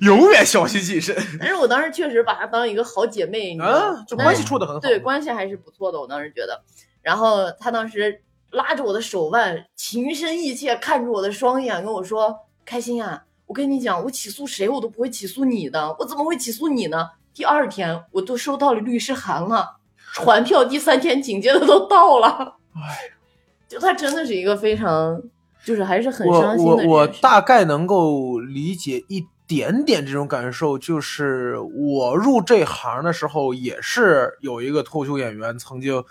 [0.01, 1.13] 永远小心谨慎。
[1.37, 5.99] 但是我当时确实把她当一个好姐妹，啊，就关系处的很好，对，关系还是不错的。
[5.99, 6.61] 我当时觉得，
[7.01, 8.21] 然后他当时
[8.53, 19.77] 拉着我的手腕，情深意切看着我的双眼，跟我说：“开心呀，我跟你讲，我起诉谁我都不会起诉你的，我怎么会起诉你呢？”第二天我都收到了律师函了，
[20.13, 22.57] 传票第三天紧接着都到了。
[22.75, 23.09] 哎，
[23.67, 25.19] 就他真的是一个非常，
[25.65, 26.87] 就是还是很伤心的人。
[26.87, 36.03] 我我大概能够理解一点点这种感受，就是我入这行的时候，也是有一个脱口秀演员曾经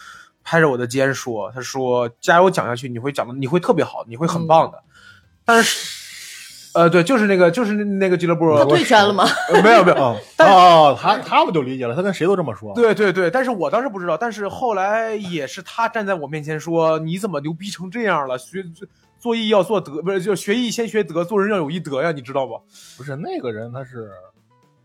[0.44, 4.82] 拍着我的肩说：“他说加油讲下去，你会讲的，你会特别好，你会很棒的。”
[5.44, 6.00] 但是。
[6.74, 8.56] 呃，对，就是那个，就是那个俱乐部。
[8.56, 9.26] 他退圈了吗？
[9.62, 9.96] 没有，没有。
[10.02, 12.72] 哦，哦他他们就理解了，他跟谁都这么说。
[12.74, 18.38] 对对对，但是我当时不知道，但是后来也是他站在我面前说：“你怎么牛逼成这样了？
[18.38, 18.64] 学
[19.18, 22.58] 做艺要做德，不是就学艺先学德，做人要有一德呀，你知道不？”
[22.96, 24.10] 不是那个人，他是，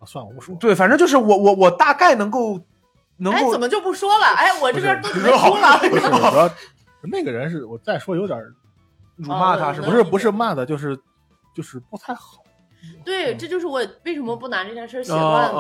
[0.06, 0.54] 算了，我不说。
[0.60, 2.60] 对，反正就是我我我大概能够
[3.18, 3.40] 能够。
[3.40, 4.26] 哎，怎么就不说了？
[4.36, 5.78] 哎，我这边都结束了。
[5.90, 6.52] 不是，我说
[7.04, 8.40] 那个人是我再说有点
[9.16, 10.04] 辱骂他，是不是？
[10.04, 10.98] 不是骂的，就是。
[11.56, 12.44] 就是不太好，
[13.04, 15.56] 对，这就是我为什么不拿这件事写段子。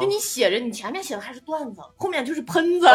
[0.00, 2.86] 就你写着，你前面写的还是段子，后面就是喷子。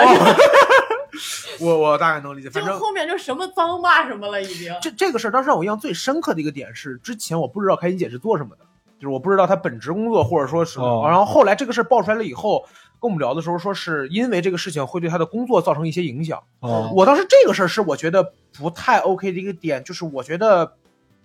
[1.62, 4.74] 我我大概能理解，反正后面就什么脏骂什么了，已经。
[4.82, 8.66] 这这个事儿当时让我印象最深刻的一个点是，之前我不知道开心姐是做什么的，
[9.00, 12.66] 就是我不知道她本职工作或者说是，然后后来这个事儿爆出来了以后，
[13.02, 16.42] 跟我们聊的时候说是因为这个事情会对他的工作造成一些影响。
[16.94, 20.74] 我当时这个事儿是我觉得不太 OK 的一个点，就是我觉得。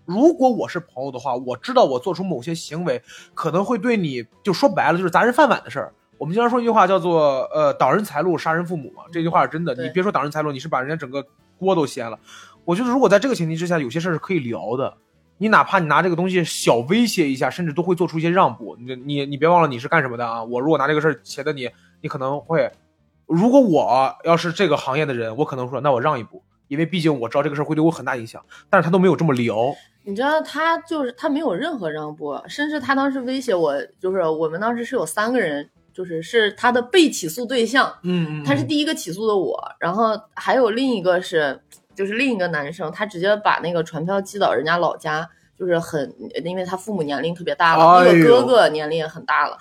[0.04, 3.00] 如果我是朋友的话，我知道我做出某些行为
[3.34, 5.94] 可能会对你，就说白了就是砸人饭碗的事儿。
[6.18, 9.72] 我们经常说一句话叫做“呃，挡人财路，杀人父母”嘛，这句话是真的。
[9.76, 11.24] 你别说挡人财路，你是把人家整个
[11.56, 12.18] 锅都掀了。
[12.64, 14.92] 我觉得如果在这个前提之下，有些事儿是可以聊的。
[15.42, 18.76] 你哪怕你拿这个东西小威胁一下，甚至都会做出一些让步。
[18.78, 20.44] 你你你别忘了你是干什么的啊？
[20.44, 21.68] 我如果拿这个事儿挟的你，
[22.00, 22.70] 你可能会，
[23.26, 28.40] 如果我要是这个行业的人，我可能说那我让一步，因为毕竟我知道这个事儿会对我很大影响。
[28.70, 29.74] 但是他都没有这么聊。
[30.04, 41.60] 你知道他就是他没有任何让步，甚至他当时威胁我，就是我们当时是有三个人，就是是他的被起诉对象，嗯，他是第一个起诉的我，然后还有另一个是
[41.94, 45.28] 就是另一个男生，他直接把那个传票寄到人家老家。
[45.54, 46.12] 就是很，
[46.44, 49.56] 因为他父母年龄特别大了，那个哥哥年龄也很大了，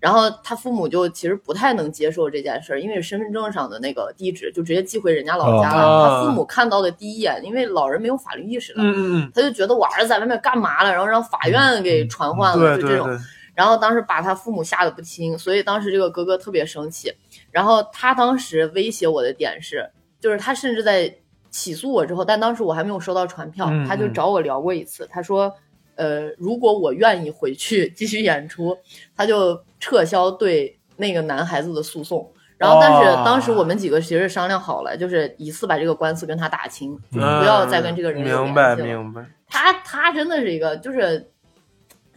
[0.00, 6.06] 然后他父母就其实不太能接受这件事儿，因为身份证上的那个地址就直接寄回人家老家了。
[6.08, 13.10] 他父母看到的第一眼，因为老人没有法律意识了，嗯嗯嗯，他就觉得我儿子在外面干嘛了，然后让法院给传唤了，就这种。
[13.54, 17.12] 然后当时把他父母吓得不轻，所以当时这个哥哥特别生气。
[17.50, 21.14] 然后他当时威胁我的点是，就是他甚至在。
[21.52, 25.54] 起诉我之后，但当时我还没有收到传票，嗯他就找我聊过一次，他说。
[25.94, 28.76] 呃，如果我愿意回去 继续演出，
[29.14, 32.32] 他就撤销对那个男孩子的诉讼。
[32.56, 39.26] 然后，但是哦当时我们几个其实商量好了，就是一次把这个官司跟他打清，嗯不要再跟这个人有明白联系了明白。
[39.46, 41.30] 他他真的是一个，就是，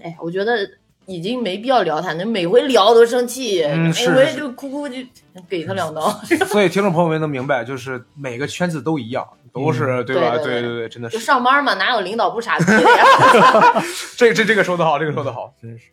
[0.02, 0.58] 哎，我觉得
[1.06, 4.96] 已经没必要聊他，那每回聊都生气，每回就哭哭就
[5.48, 6.10] 给他两刀。
[6.48, 10.38] 所以听众朋友们能明白，就是每个圈子都一样，都是、对吧？
[10.38, 13.84] 对对对对对，真的是就是上班嘛，哪有领导不傻逼的呀？
[14.18, 15.54] 这这这个说的好，这个说的好。
[15.62, 15.86] 真是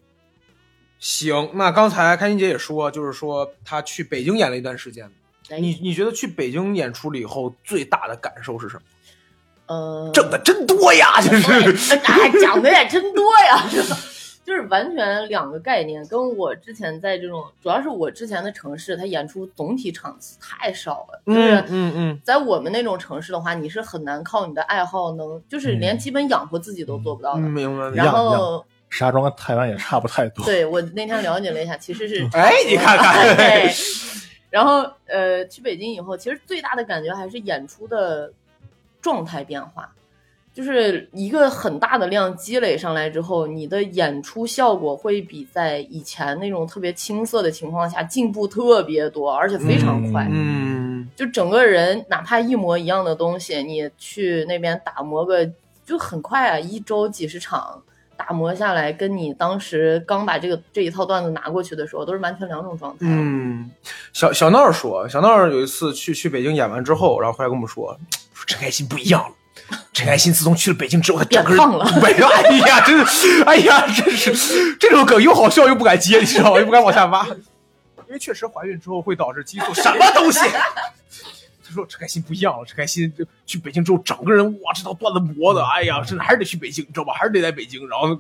[0.99, 5.11] 行，那刚才开心姐也说，就是说她去北京演了一段时间。
[5.51, 8.83] 哎你你觉得去北京演出了以后最大的感受是什么？
[9.67, 13.63] 呃，挣的真多呀，就是哎，讲的也真多呀，
[14.45, 21.55] 就是完全两个概念，跟我之前在这种，主要是我之前的城市，它演出总体场次太少了，就是。
[21.69, 27.49] 嗯嗯在我们那种城市的话，你是很难靠你的爱好能，就是连基本养活自己都做不到嗯，的。
[27.49, 27.89] 明白。
[27.91, 30.45] 然后，石家庄跟台湾也差不太多。
[30.45, 33.71] 对我那天了解了一下，其实是 哎，你看看， 对，
[34.51, 38.33] 然后呃，去北京以后，其实最大的感觉还是演出的
[39.01, 39.93] 状态变化，
[40.55, 50.29] 就是一个很大的量积累上来之后，你的演出效果会比在以前那种特别青涩的情况下进步特别多，而且非常快。
[50.31, 55.49] 嗯，就整个人哪怕一模一样的东西，你去那边打磨个
[55.87, 57.83] 就很快啊，一周几十场。
[58.15, 62.99] 打磨下来，跟你当时刚把这个这一套段子拿过去的时候，都是完全两种状态。
[63.01, 63.69] 嗯，
[64.13, 67.99] 小小闹说，小闹有一次去去北京演完之后，然后回来跟我们说，
[68.33, 69.35] 说陈开心不一样了。
[69.93, 76.61] 陈开心自从去了北京之后，他整个人变胖了没有，哎呀，真是，哎呀，真是这种梗又好笑又不敢接，你知道吗？
[76.61, 80.41] 又不敢往下挖，因为确实怀孕之后会导致激素什么东西。
[81.65, 87.15] 他说陈开心不一样了，陈开心就去北京之后，整个人哇，这套段子磨的，哎呀，真的还是得去北京，你知道吧？
[87.15, 88.15] 还是得在北京，然后那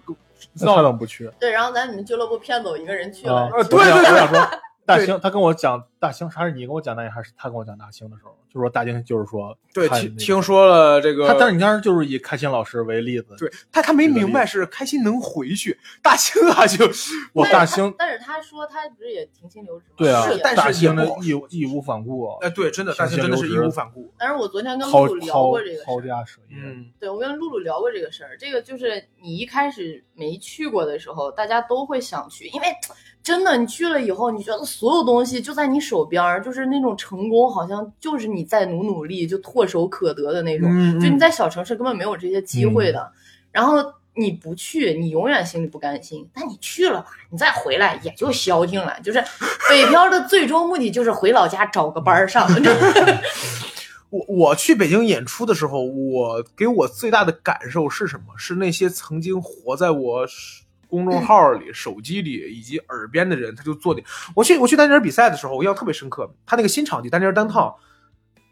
[0.66, 1.30] 他怎么不去？
[1.38, 4.50] 对，然后咱你们俱乐部骗走一个人去了，啊，呃对我想对对我想说，
[4.86, 19.94] 大兴他跟我讲大兴，还是你跟我讲大兴，还是他跟我讲大兴的时候，就说大兴就是说对那个听听说了这个，他，但是你当时就是以开心老师为例子，对他他没明白是开心能回去，大兴啊就 是我大兴但是他说他不是也停薪留职吗？
[19.96, 28.36] 对啊是，但是也大兴的义义无反顾啊，哎对，真的大兴真的是义无反顾，但是我昨天跟露露聊过这个事，抛家舍业，嗯对我跟露露聊过这个事儿。
[28.36, 32.66] 这个就是你一开始没去过的时候，大家都会想去，因为
[33.22, 40.68] 真的你去了以后，你觉得所有东西就在你手边儿，就是那种成功好像就是你再努努力就唾手可得的那种。
[40.72, 43.12] 嗯就你在小城市根本没有这些机会的，
[43.50, 43.76] 然后
[44.14, 46.26] 你不去，你永远心里不甘心。
[46.32, 48.98] 但你去了吧，你再回来也就消停了。
[49.02, 49.22] 就是
[49.68, 52.48] 北漂的最终目的就是回老家找个班儿上。
[54.10, 58.34] 我我去北京演出的时候，我给我最大的感受是什么？
[58.36, 60.26] 是那些曾经活在我
[60.92, 64.02] 公众号里、 手机里以及耳边的人，他就做的。
[64.36, 66.30] 我去我去丹尼尔比赛的时候，我印象特别深刻。
[66.44, 67.74] 他那个新场地丹尼尔单趟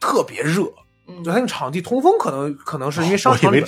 [0.01, 0.73] 特别热，
[1.07, 3.63] 嗯就他那个场地通风可能可能是因为商场里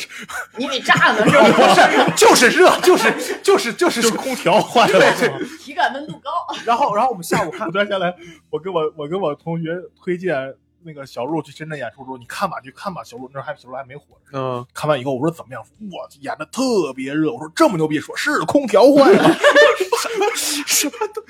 [0.56, 2.10] 你以为炸呢是吧？
[2.16, 5.12] 就是热，就是就是就是就是空调坏了。
[5.60, 6.30] 体感温度高。
[6.64, 8.14] 然后然后我们下午看我突然下来，
[8.48, 9.68] 我跟我我跟我同学
[10.02, 10.34] 推荐
[10.84, 14.30] 那个小鹿去深圳演出的时候，你看吧，你去看吧，小鹿那时候还小鹿还没火呢。
[14.32, 15.62] 嗯，看完以后，我说怎么样？
[15.80, 17.32] 我演的特别热。
[17.32, 19.34] 我说这么牛逼，说是空调坏了。
[20.34, 21.22] 什么都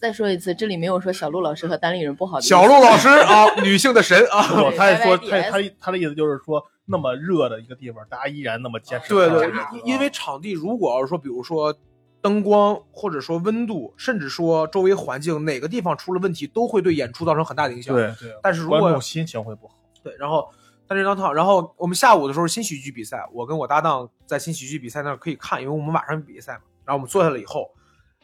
[0.00, 2.42] 再说一次，这里没有说小鹿老师和单立人不好的。
[2.42, 9.08] 小鹿老师啊，女性的神啊， 不，他是说他他他的意思就是说，那么热的一个地方，大家依然那么坚持。
[9.10, 9.50] 对对，
[9.84, 11.74] 因为场地如果要是说，比如说
[12.22, 17.94] 灯光或者说温度，甚至说周围环境哪个地方出了问题，都会对演出造成很大的影响。
[17.94, 19.74] 对对，但是如果观众心情会不好。
[20.02, 20.48] 对，然后
[20.86, 26.60] 但是当趟，然后我们下午的时候新喜剧比赛，我跟我搭档在新喜剧比赛那儿可以看，因为我们晚上比赛嘛。
[26.84, 27.70] 然后我们坐下来以后，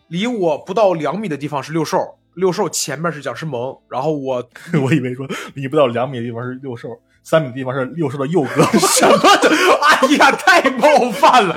[0.09, 4.49] 离我不到两米的地方是六兽，六兽前面是蒋诗萌，然后我
[4.85, 6.89] 我以为说离不到两米的地方是六兽，
[7.23, 8.63] 三米的地方是六兽的右胳。
[8.79, 9.49] 什么的，
[9.85, 11.57] 哎呀，太冒犯了，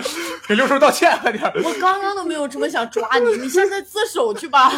[0.50, 1.44] 给刘叔道歉快点。
[1.64, 4.72] 我刚刚都没有这么想抓你，你现在自首去吧。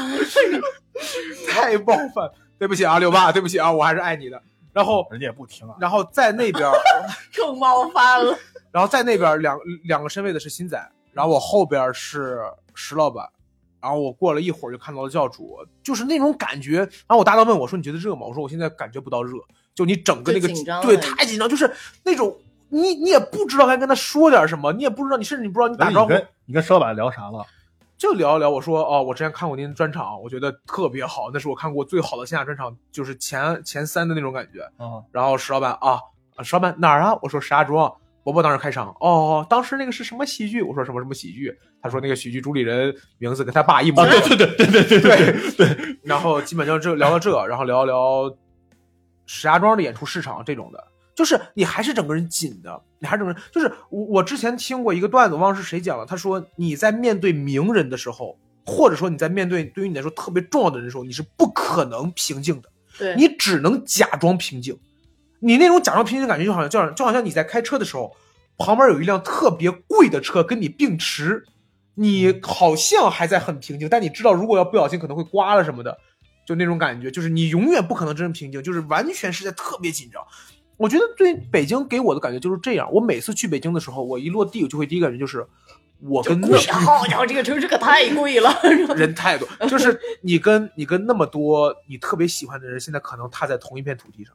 [1.50, 2.30] 太冒犯，
[2.60, 4.42] 对不起啊，六爸，对不起啊，我还是爱你的。
[4.74, 5.76] 然后，人家也不听啊。
[5.80, 6.70] 然后在那边，
[7.34, 8.38] 更冒犯了。
[8.70, 10.78] 然后在那边两两个身位的是新仔，
[11.14, 12.42] 然后我后边是
[12.76, 13.26] 石老板，
[13.82, 16.80] 然后我过了一会儿就看到了教主，就是那种感觉。
[16.80, 19.38] 然后我搭档问我说：“你觉得热吗？”我说：“我现在感觉不到热，
[19.74, 22.38] 就你整个那个紧张对太紧张，就是那种
[22.72, 26.14] 你你也不知道该跟他说点什么你也不知道你甚至你不知道你打招呼
[26.46, 27.46] 你跟石老板聊啥了？
[27.98, 34.68] 就聊一聊我说哦我之前看过您专场我觉得特别好那是我看过最好的线下专场就是前前三的那种感觉
[35.12, 36.00] 然后石老板啊
[36.42, 37.16] 石老板哪儿啊？
[37.22, 37.94] 我说石家庄
[38.24, 40.64] 伯伯当时开场哦当时那个是什么喜剧？
[40.64, 41.56] 我说什么什么喜剧？
[41.82, 45.98] 他说那个喜剧主理人名字跟他爸一模一样对对对对对对对。
[46.04, 48.36] 然后基本上就聊到这然后聊一聊
[49.28, 50.84] 石家庄的演出市场这种的
[51.16, 64.78] 就是你还是整个人紧的，你还是整个人就是我我之前听过一个段子，忘了是谁讲了，他说你在面对名人的时候，或者说你在面对对于你来说特别重要的人的时候，你是不可能平静的，对，你只能假装平静。
[65.40, 68.16] 你那种假装平静的感觉，就好像就好像就好像你在开车的时候，
[68.58, 71.44] 旁边有一辆特别贵的车跟你并驰，
[71.96, 75.98] 你好像还在很平静，但你知道如果要不小心可能会刮了什么的，
[76.48, 80.24] 就那种感觉，就是你永远不可能真正平静，就是完全是在特别紧张。
[80.82, 82.92] 我觉得对北京给我的感觉就是这样。
[82.92, 85.46] 我每次去北京的时候，我一落地，我就会第一感觉就是
[86.00, 88.52] 我跟那贵，好家伙，这个城市可太贵了。
[88.96, 94.34] 人太多，就是你跟你跟那么多你特别喜欢的人，现在可能踏在同一片土地上，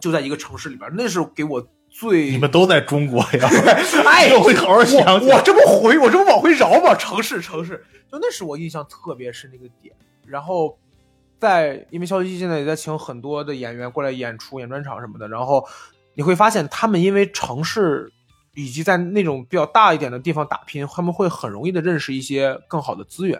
[0.00, 3.48] 就在一个城市里边，那是给我最你们都在中国呀？
[4.04, 5.20] 哎，我会好好想想。
[5.20, 6.96] 我我这不回，我这不往回绕吗？
[6.96, 9.94] 城市，城市，就那是我印象特别深的一个点。
[10.26, 10.76] 然后
[11.44, 15.62] 在，因为肖一现在也在请很多的演员过来演出、演专场什么的，然后
[16.14, 18.10] 你会发现，他们因为城市
[18.54, 23.38] 以及在那种比较大一点的地方打拼，他们会很容易的认识一些更好的资源。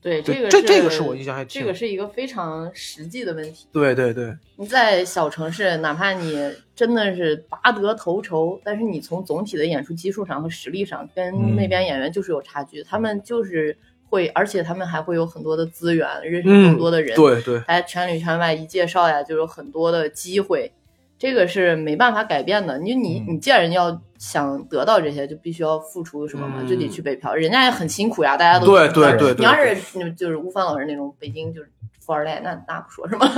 [0.00, 3.68] 对，这个这这个是我印象还挺这个是一个非常实际的问题。
[3.72, 12.82] 对对对，你在小城市，哪怕你真的是拔得头筹，但是你从总体的演出基数上和实力上，跟嗯那边演员就是有差距。
[12.82, 13.78] 他们就是
[14.12, 20.70] 会，而且他们还会有很多的资源，认识嗯更多的人，对对，在圈里圈外一介绍呀，就有很多的机会。
[21.18, 22.78] 这个是没办法改变的。
[22.78, 27.32] 你你嗯你既然要想得到这些，就必须要付出什么嘛，嗯就得去北漂。
[27.32, 33.24] 人家也很辛苦呀，大家都对对对对你要是嗯就是吴凡老师那种北京就是富二代，那那不说什么，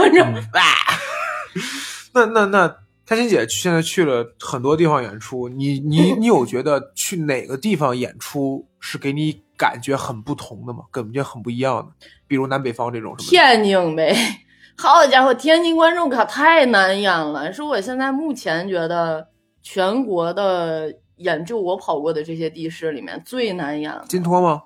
[2.15, 10.85] 那那那，开心姐现在去了很多地方演出，你你你有觉得去哪个地方演出是给你感觉很不同的嘛？
[10.91, 13.31] 感觉很不一样的，比如南北方这种什么？
[13.31, 14.15] 天津呗，
[14.77, 19.29] 好家伙，天津观众可太难演了，是我现在目前觉得
[19.63, 24.05] 全国的演就我跑过的这些地市里面最难演了。
[24.09, 24.63] 金托吗？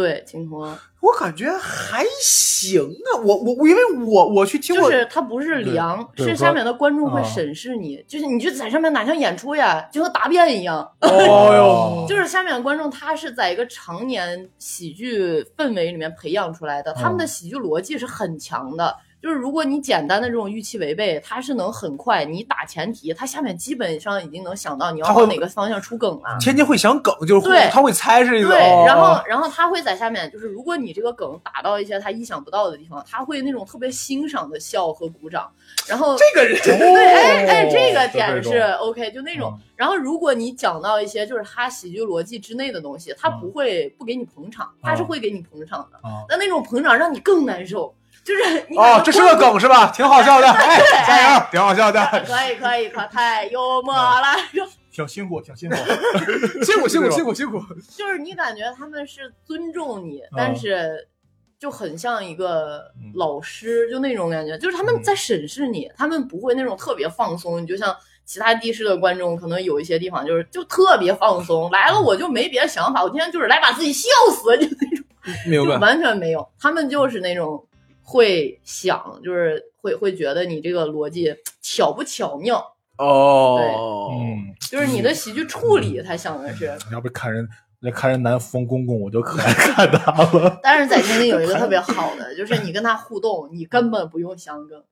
[0.00, 0.66] 对，金托
[1.00, 10.86] 我感觉还行啊，我我我因为我我去听过就，是它不是凉，是下面的观众会啊审视你，就是你就在上面哪像演出呀，就和答辩一样。
[11.00, 11.08] 哦
[11.56, 18.94] 哟就是下面的观众，他是在一个常年喜剧氛围里面培养出来的，他们的喜剧逻辑是很强的。
[19.22, 26.38] 就是如果你简单的这种预期违背，他是能很快，你打前提，他下面基本上已经能想到你要往哪个方向出梗了。
[26.40, 35.50] 天津会想梗，就是会对他会猜是一个，对，哦然后然后他会在下面，就是如果你这个梗打到一些他意想不到的地方，他会那种特别欣赏的笑和鼓掌，
[35.86, 39.60] 然后这个人对，哎哎，这个就点是 OK，就那种嗯。
[39.76, 45.96] 然后，如果你讲到一些就是他喜剧逻辑之内的东西，他不会不给你捧场，他是嗯会给你捧场的。
[46.06, 47.94] 啊，但那种捧场让你更难受，
[48.24, 49.90] 就是你哦，这是个梗是吧？
[49.94, 54.36] 挺好笑的，哎，加油，挺好笑的，可以可以可太幽默了。
[54.92, 55.76] 挺辛苦，挺辛苦。
[56.64, 57.60] 辛苦辛苦辛苦辛苦，
[57.96, 61.08] 就是你感觉他们是尊重你，嗯但是
[61.58, 62.82] 就很像一个
[63.14, 67.62] 老师，就那种感觉，就是他们在审视你，他们不会那种特别放松。
[67.62, 75.04] 你就像其他地市的观众，可能有一些地方就是就特别放松，来了我就没别的想法，我今天就是来把自己笑死，就那种。
[75.52, 76.48] 就完全没有。
[76.58, 77.62] 他们就是那种
[78.10, 81.32] 会想，就是会会觉得你这个逻辑
[81.62, 86.76] 巧不巧妙，哦，嗯，就是你的喜剧处理，他想的是。
[86.90, 87.48] 要不看人，
[87.78, 90.58] 那看人南风公公，我就可爱看他了。
[90.62, 94.82] 但是在天津有一个特别好的， 就是你跟他互动，你根本不用想梗，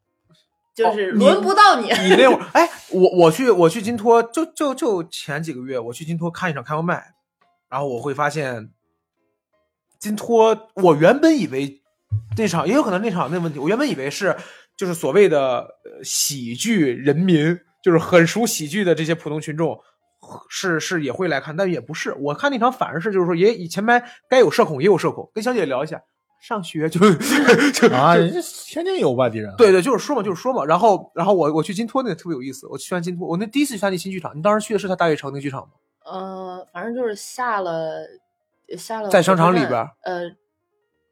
[0.73, 1.89] 就是轮不到你。
[1.89, 7.15] 你那会儿， 哎，我我去我去金托，就就就前几个月，我去金托看一场开放麦，
[7.69, 8.71] 然后我会发现，
[9.99, 11.83] 金托，我原本以为
[12.37, 14.37] 那场也有可能那场那问题，我原本以为是
[14.77, 19.79] 就是所谓的呃喜剧人民，就是很熟喜剧的这些普通群众。
[20.51, 22.13] 是是也会来看，但也不是。
[22.15, 26.03] 我看那场反而是就是说也以前排该有社恐也有社恐，跟小姐聊一下，
[26.41, 26.99] 上学就
[27.73, 29.55] 就啊，人家天津有外地人。
[29.57, 30.65] 对对，就是说嘛，就是说嘛。
[30.65, 35.69] 然后，然后我我去金托那特别有意思，我去完金托，我那第一次去看那新剧场，你当时去的是他大悦城那剧场吗？
[36.05, 38.05] 呃，反正就是下了
[38.77, 39.71] 下了在商场里边
[40.03, 40.25] 呃，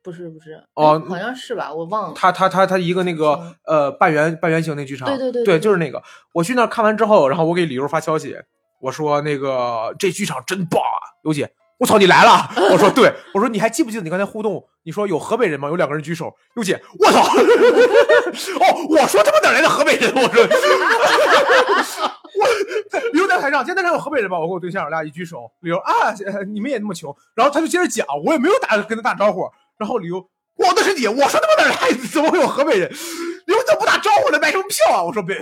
[0.07, 2.15] 不是不是，哦哎好像是吧，我忘了。
[2.15, 6.01] 他他他他一个那个嗯呃半圆半圆形那剧场，对对对对对就是那个。
[6.33, 8.37] 我去那儿看完之后，然后我给李柔发消息，
[8.81, 12.49] 我说那个这剧场真棒啊，尤姐我操，你来了！
[12.73, 14.65] 我说对，我说你还记不记得你刚才互动？
[14.85, 15.69] 你说有河北人吗？
[15.69, 16.33] 有两个人举手。
[16.55, 17.21] 优姐，我操！
[17.27, 20.11] 哦，我说他妈哪来的河北人？
[20.15, 20.43] 我说，
[22.39, 22.47] 我
[23.13, 24.39] 旅游在台上，今天台上有河北人吗？
[24.39, 27.15] 我跟我对象，我俩一举手，旅游啊，呃你们也那么穷。
[27.35, 29.43] 然后他就接着讲，我也没有打跟他打招呼。
[29.79, 31.93] 然后旅游，我的是你，我说他妈哪来？
[32.13, 32.91] 怎么会有河北人？
[32.91, 34.39] 旅游怎么不打招呼呢？
[34.41, 35.03] 买什么票啊？
[35.05, 35.37] 我说别，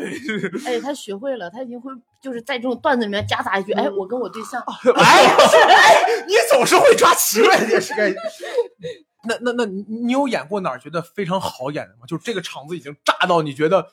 [0.66, 4.62] 哎，他学会了，他已经会就是在这种段子里面夹杂一句，哎，我跟我对象，
[4.96, 8.16] 哎哎，你总是会抓奇怪的电视剧。
[9.26, 12.02] 那那那你你有演过哪儿觉得非常好演的吗？
[12.06, 13.86] 就是这个场子已经炸到你觉得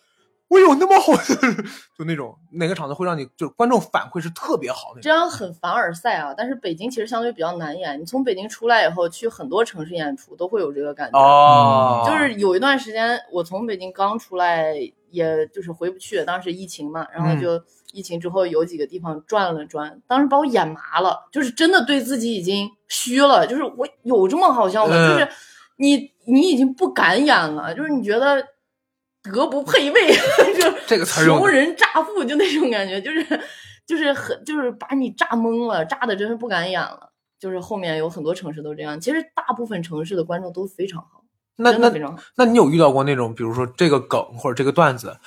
[0.51, 1.13] 我有那么好，
[1.97, 5.01] 就那种哪个场子会让你就是观众反馈是特别好那种。
[5.01, 6.33] 这样很凡尔赛啊。
[6.35, 11.17] 但是北京其实相对比较难演，你从北京出来以后去很多城市演出都会有这个感觉。
[11.17, 14.75] 哦，就是有一段时间，我从北京刚出来，
[15.09, 24.93] 也就是回不去，当时疫情嘛，然后就疫情之后有几个地方转了转，当时把我演麻了，就是真的对自己已经虚了，就是我有这么好笑吗？
[24.93, 25.29] 嗯就是
[25.77, 28.45] 你你已经不敢演了，就是你觉得
[29.23, 30.13] 德不配位，
[30.59, 33.25] 就这个词儿穷人乍富，就那种感觉，就是
[33.85, 37.11] 就是很就是把你炸懵了，炸的真是不敢演了。
[37.39, 41.23] 就是后面有很多城市都这样，其实大部分城市的观众都非常好，
[41.55, 42.21] 那那非常好。
[42.35, 45.17] 那你有遇到过那种，比如说这个梗或者这个段子，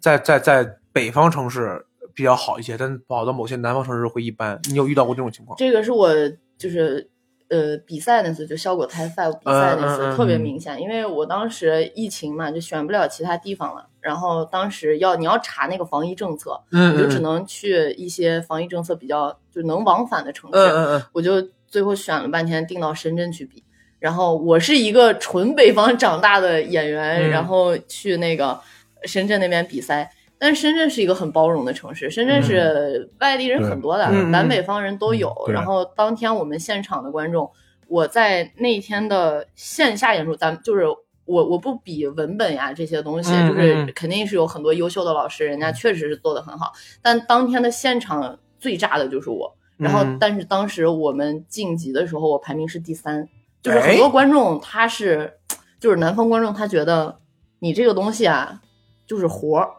[0.00, 4.60] 在在在北方城市比较好一些，但跑到某些南方城市会一般。
[4.70, 5.56] 你有遇到过这种情况？
[5.56, 6.12] 这个是我
[6.58, 7.08] 就是
[7.52, 23.62] 呃比赛那次，就效果 Type Five 比赛那次、特别明显，因为我当时疫情嘛，就选不了其他地方了，然后当时要你要查那个防疫政策，嗯你就只能去一些防疫政策比较就能往返的城市，嗯嗯嗯，我就最后选了半天，定到深圳去比。
[23.98, 28.58] 然后我是一个纯北方长大的演员，嗯然后去那个
[29.04, 30.10] 深圳那边比赛。
[30.42, 35.32] 但深圳是一个很包容的城市，深圳是外地人很多的，嗯南北方人都有。
[35.46, 37.48] 嗯然后当天我们现场的观众，
[37.86, 40.84] 我在那天的线下演出，咱们就是
[41.26, 46.72] 我我不比文本呀这些东西，嗯就是嗯肯定是有很多优秀的老师，人家确实是做的很好。
[47.00, 49.54] 但当天的现场最炸的就是我。
[49.76, 53.28] 然后嗯，但是当时我们晋级的时候，我排名是第三，
[53.62, 55.34] 就是哎很多观众他是，
[55.78, 57.20] 就是南方观众他觉得
[57.60, 58.60] 你这个东西啊，
[59.06, 59.70] 就是活儿，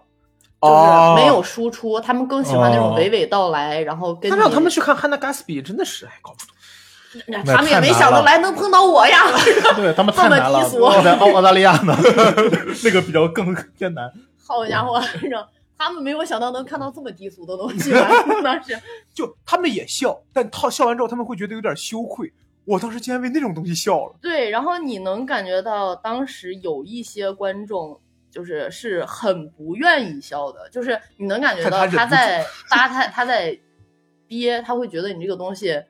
[0.63, 6.47] 就是哦没有输出，他们更喜欢那种哦娓娓道来，然后跟那你让他们去看汉娜·加斯比，真的是哎搞不懂。
[7.45, 9.19] 他们也没想到来能碰到我呀。
[9.75, 10.59] 对他们这 么太难了，
[11.19, 11.95] 澳澳大利亚呢，
[12.83, 14.11] 那个比较更艰难。
[14.47, 14.99] 好家伙，
[15.77, 18.07] 他们没有想到能看到这么低俗的东西吧，
[18.43, 18.75] 当时。
[19.13, 22.33] 就他们也笑，但他笑完之后，他们会觉得有点羞愧。
[22.65, 24.15] 我当时竟然为那种东西笑了。
[24.21, 27.99] 对，然后你能感觉到当时有一些观众
[28.33, 33.57] 就是是很不愿意笑的，就是你能感觉到他在搭他他在
[34.27, 35.81] 憋，他会觉得你这个东西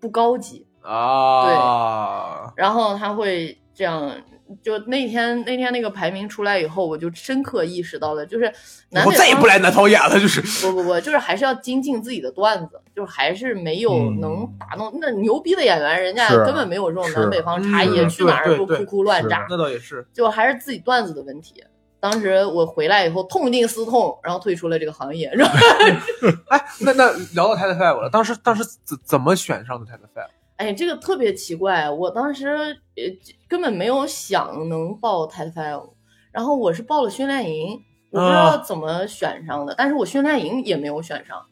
[0.00, 4.20] 不高级，啊，然后他会这样。
[4.62, 10.40] 就那天那天那个排名出来以后，我就深刻意识到了，就是以南北方后再也不来南方演了，就是。
[10.66, 20.06] 不不不，就是还是要精进自己的段子，就是还是没有嗯能打动、那牛逼的演员，人家根本没有这种南北方差异，嗯去哪儿都哭哭乱是炸，那倒也是。
[20.12, 21.62] 就还是自己段子的问题。
[21.98, 25.28] 当时我回来以后痛定思痛，然后退出了这个行业。
[25.34, 25.56] 然后，
[26.48, 30.28] 哎，那那聊到 TED Five 了，当时当时怎怎么选上的 TED Five？
[30.56, 33.02] 哎，这个特别奇怪，我当时呃
[33.46, 35.90] 根本没有想能报 TED Five，
[36.32, 37.80] 然后我是报了训练营，
[38.10, 41.44] 我不知啊道怎么选上的，但是我训练营也没有选上。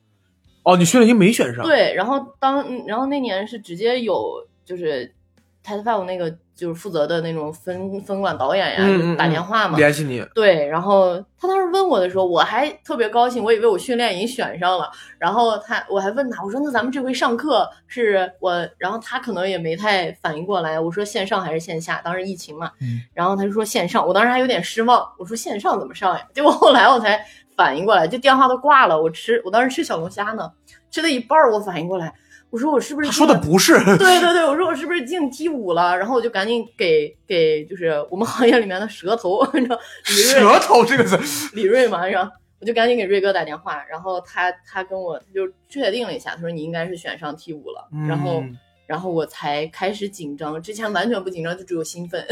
[0.63, 4.25] 哦，你训练营没选上？，对，然后当然后那年是直接有
[4.65, 5.15] 就是
[5.63, 9.77] TED Five 那个就是负责的那种分分管导演呀，嗯打嗯电话嘛。
[9.77, 10.25] 联系你。
[10.35, 14.91] 对，然后他当时问我的时候，我还特别高兴，我以为我训练营选上了。
[15.19, 22.01] 然后他，我还问他，我说那咱们这回上课是我，然后他可能也没太反应过来，我说线上还是线下？
[22.05, 26.25] 当时疫情嘛，嗯然后他就说线上，我当时还有点失望，我说线上怎么上呀？
[26.33, 27.25] 结果后来我才
[27.57, 30.51] 反应过来，就电话都挂了，我吃，我当时吃小龙虾呢，
[30.91, 32.13] 吃了一半儿，我反应过来，
[32.55, 33.73] 我说我是不是他说的不是。
[33.99, 35.99] 对对对，我说我是不是进 T 五了？
[35.99, 39.77] 然后我就赶紧给给就是我们行业里面的蛇头， 你知道
[40.07, 41.19] 李瑞舌头这个字，
[41.55, 42.31] 李瑞嘛，然后
[42.61, 52.25] 我就赶紧给瑞哥打电话，然后他他跟我他就确定了一下，他说你应该是选上 T 五了，然后嗯然后我才开始紧张，之前完全不紧张，就只有兴奋。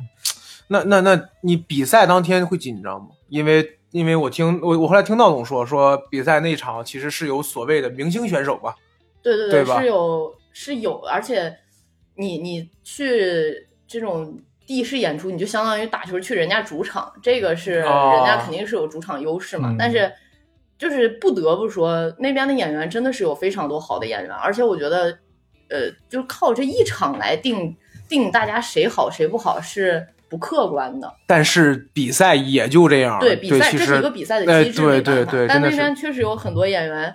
[0.68, 3.08] 那那那你比赛当天会紧张吗？
[3.28, 8.74] 因为因为我听我我后来听闹总说说比赛那一场其实是有所谓的明星选手吧？
[9.22, 11.56] 对对对吧是有是有，而且
[12.16, 19.70] 你你去这种地市演出，你就相当于打球去人家主场，这个是哦人家肯定是有主场优势嘛。
[19.70, 20.10] 嗯但是
[20.78, 25.18] 就是不得不说，那边的演员真的是有非常多好的演员，而且我觉得
[25.70, 27.76] 呃，就是靠这一场来定
[28.08, 31.12] 定大家谁好谁不好是不客观的。
[31.26, 33.18] 但是比赛也就这样。
[33.18, 37.12] 对比赛，这是一个比赛的哎机制，对对对但那边确实有很多演员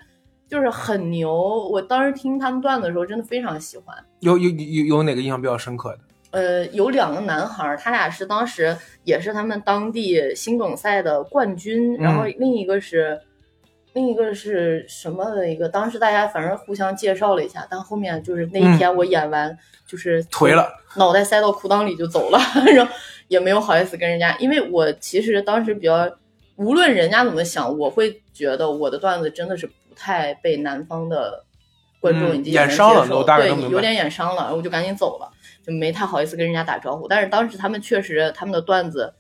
[0.54, 1.34] 就是很牛，
[1.68, 3.98] 我当时听他们段子的时候，真的非常喜欢。
[4.20, 6.00] 有有有有哪个印象比较深刻的？
[6.30, 13.20] 呃，有两个男孩儿，他俩是当时也是他们当地新梗赛的冠军，然嗯后另一个是
[13.94, 22.38] 另一个是什么的一个，当时大家反正互相介绍了一下，但后面就是那一天我演完、就是嗯颓了，脑袋塞到裤裆里就走了，
[22.76, 22.94] 然后
[23.28, 26.08] 也没有好意思跟人家，因为我其实当时比较，
[26.58, 31.46] 无论人家怎么想，我会觉得我的段子真的是不太被南方的
[32.02, 35.32] 观众嗯以及演伤了对，有点演伤了，我就赶紧走了。
[35.66, 37.08] 就没太好意思跟人家打招呼。
[37.08, 39.14] 但是当时他们确实他们的段子，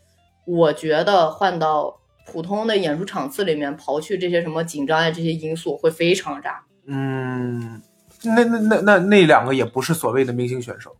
[0.45, 1.95] 我觉得换到
[2.25, 6.63] 普通的演出场次里面，刨去这些什么紧张啊这些因素，会非常炸。
[6.87, 7.81] 嗯，
[8.23, 10.95] 那那那那那两个也不是所谓的明星选手。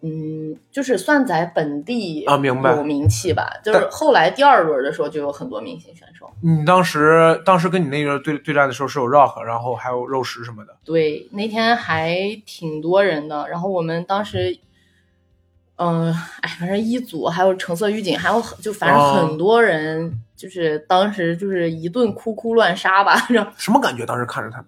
[0.00, 3.50] 嗯，就是算在本地啊明白有名气吧。
[3.64, 6.30] 就是后来第二轮的时候就有很多明星选手。
[6.40, 10.76] 你当时当时跟你那个对对战的时候是有 Rock，然后还有肉食什么的。
[10.84, 13.48] 对，那天还挺多人的。
[13.48, 14.56] 然后我们当时，
[15.76, 23.16] 嗯、哎，反正一组还有橙色预警，还有很就反正哦很多人，就是当时就是一顿哭哭乱杀吧。
[23.56, 24.06] 什么感觉？
[24.06, 24.66] 当时看着他们，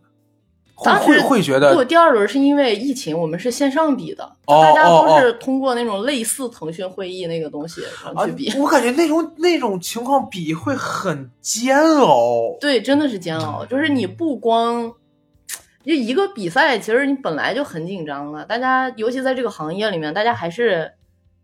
[0.81, 12.57] 会会会觉得不，第二轮是因为疫情，我们是线上比的，哦大家哦都是通过那种类似腾讯会议那个东西然后啊去比。，我感觉那种那种情况比会很煎熬。
[12.61, 13.65] 对，真的是煎熬。
[13.67, 14.91] 就是你不光
[15.85, 18.45] 就一个比赛，其实你本来就很紧张了。
[18.45, 20.91] 大家尤其在这个行业里面，大家还是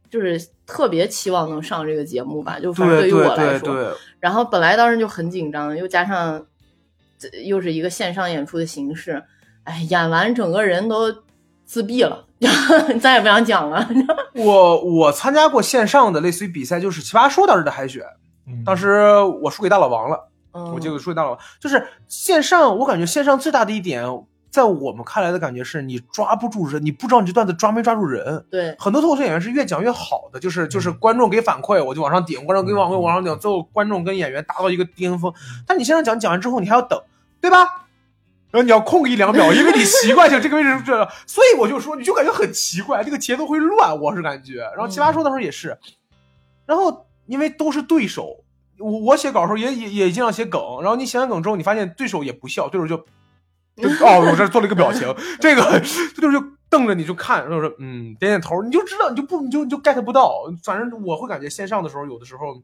[0.08, 2.58] 就是特别期望能上这个节目吧。
[2.58, 6.55] 就反正于对于我来说，对对，然后本来当时就很紧张，又加上这
[7.44, 9.22] 又是一个线上演出的形式，
[9.64, 11.14] 哎，演完整个人都
[11.64, 12.24] 自闭了，
[13.00, 13.88] 再也不想讲了。
[14.34, 18.02] 我我参加过线上的类似于比赛，就是奇葩说当时的海选，
[18.46, 19.00] 嗯当时
[19.42, 20.28] 我输给大老王了。
[20.52, 24.04] 嗯，我记得输给大老王，就是线上，我感觉线上最大的一点，
[24.56, 28.42] 在我们看来的感觉是你抓不住人，你不知道你这段子抓没抓住人。
[28.50, 35.30] 对很多脱口秀演员是越讲越好的，就是就是观众给反馈，我就往上顶，观众给反馈，往上顶，最后观众跟演员达到一个巅峰。
[35.66, 36.98] 但你现在讲讲完之后，你还要等，
[37.38, 37.82] 对吧？
[38.50, 44.60] 然后你要空个一两秒，因为你习惯性这个位置是这样，所以我就说，你就感觉很奇怪，这个节奏会乱，我是感觉。
[44.74, 45.76] 然后奇葩说的时候也是，
[46.64, 48.44] 然后因为都是对手，
[48.78, 53.04] 我我写稿的时候也也也经常写梗，然后你写完梗之后，你发现对手也不笑，对手就
[53.82, 55.78] 就哦，我这做了一个表情， 这个他
[56.22, 56.38] 就是
[56.70, 62.56] 瞪着你就看，然后说嗯点点头，你就知道你就不你就你就 get 不到，反正我会感觉线上的时候有的时候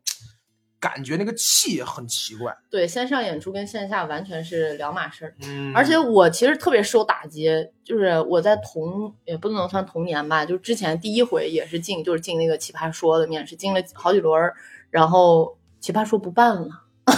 [0.81, 5.35] 感觉那个气很奇怪，对，线上演出跟线下完全是两码事儿。
[5.45, 7.49] 嗯，而且我其实特别受打击，
[7.85, 14.55] 就是我在同也不能算同年吧，就之前第一回也是进，就是进那个奇葩说的面试，进了好几轮儿，
[14.91, 16.69] 然后奇葩说不办了，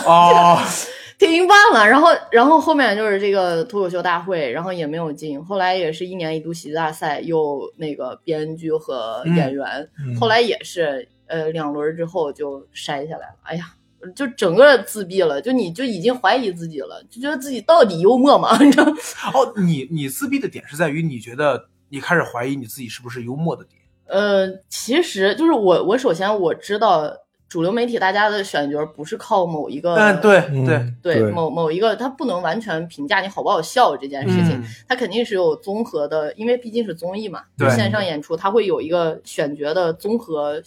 [0.06, 0.58] 哦，
[1.18, 13.74] 停办了，然后然后后面就是这个脱口秀大会，然后也没有进，后来也是一年一度喜剧大赛，又那个编剧和演员，嗯后来也是呃两轮之后就筛下来了，哎呀。
[14.14, 18.54] 就整个自闭了，就你就已经怀疑自己了，就觉得自己到底幽默吗？
[18.62, 18.92] 你知道吗？
[19.32, 27.10] 哦，你你自闭的点是在于你觉得你开始怀疑你自己是不是幽默的点，呃，其实就是我，我首先我知道
[27.54, 30.66] 主流媒体大家的选角不是靠某一个，嗯，对嗯
[31.00, 40.60] 对，对某某一个，他不能完全评价你好不好笑这件事情，嗯它肯定是有综合的，因为毕竟是综艺嘛，对线上演出他会有一个选角的综合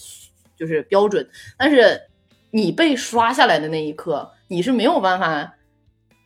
[0.55, 1.27] 就是标准，
[1.57, 2.03] 但是
[2.51, 5.55] 你被刷下来的那一刻，你是没有办法。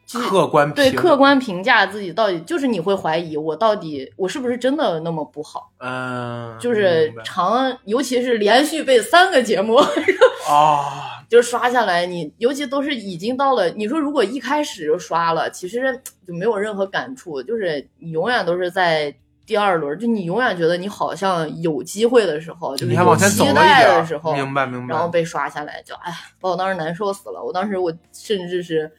[0.04, 9.78] 就是客观对评客观评价自己到底，就是你会怀疑我到底我是不是真的那么不好，嗯，就是明白长，尤其是连续被三个节目
[10.54, 19.14] 啊，就是刷下来，你尤其都是已经到了，你说如果一开始就刷了，其实就没有任何感触，就是你永远都是在
[19.46, 27.44] 第二轮，就你永远觉得你好像有机会的时候，就是你还有往前走期待的时候，明白明白，然后被刷下来，就哎，把我当时难受死了。
[27.44, 28.92] 我当时我甚至是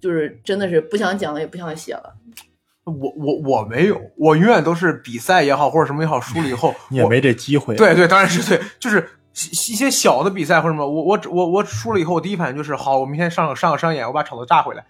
[0.00, 2.14] 就是真的是不想讲也不想写了。
[2.84, 7.76] 我我我没有，我永远都是比赛也好或者什么也好输了以后，也没这机会。
[7.76, 14.84] 对对，当然是对，就是一一些小的比赛或者什么，我我我我输了以后，我第一反应就是好，我明天上上个商演，我把场子炸回来。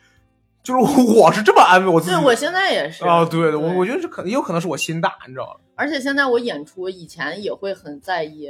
[0.63, 0.81] 就是
[1.19, 2.15] 我是这么安慰我自己。
[2.15, 5.61] 对我现在也是啊，对的，我我觉得这可能也有可能是我心大，你知道吗？
[5.75, 8.49] 而且现在我演出以前也会很在意，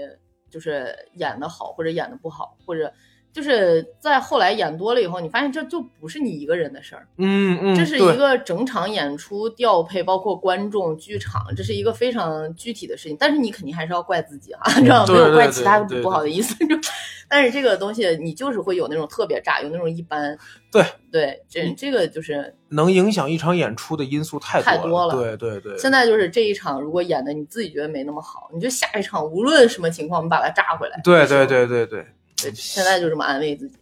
[0.50, 2.92] 就是演的好或者演的不好，或者
[3.32, 13.16] 就是在后来演多了以后，你发现这就不是你一个人的事儿，嗯嗯，这是一个整场演出调配，包括观众、剧场，这是一个非常具体的事情。
[13.18, 16.54] 但是你肯定还是要怪自己啊，知道没有 怪其他不好的意思。
[17.28, 20.36] 但是这个东西你就是会有那种特别炸，有那种一般。
[20.70, 20.84] 对。
[21.10, 25.14] 对，这这个就是能影响一场演出的因素太太多多了。
[25.14, 30.98] 对对对，现在就是这一场如果演的你自己觉得没那么好，你就下一场无论什么情况，我们把它炸回来。
[31.04, 32.06] 对对对对对，对，
[32.54, 33.76] 现在就这么安慰自己。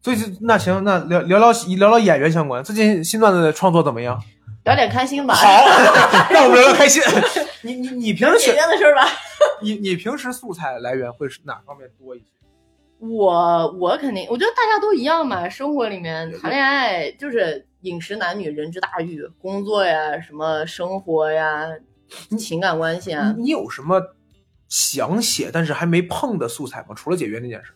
[0.00, 4.18] 最近 那行，那聊聊聊聊聊演员相关，最近新段子的创作怎么样？
[4.64, 5.66] 聊点开心吧，好，
[6.30, 7.02] 让我们聊聊开心。
[7.62, 9.06] 你你你平时演选员的事儿吧。
[9.62, 12.26] 你你平时素材来源会是哪方面多一些？
[13.00, 21.66] 我我肯定，我觉得大家都一样嘛，生活里面谈恋爱就是饮食男女人之大欲，工作呀，什么生活呀，
[22.38, 24.00] 情感关系啊，你你有什么
[24.68, 26.94] 想写但是还没碰的素材吗？
[26.94, 27.72] 除了解约那件事。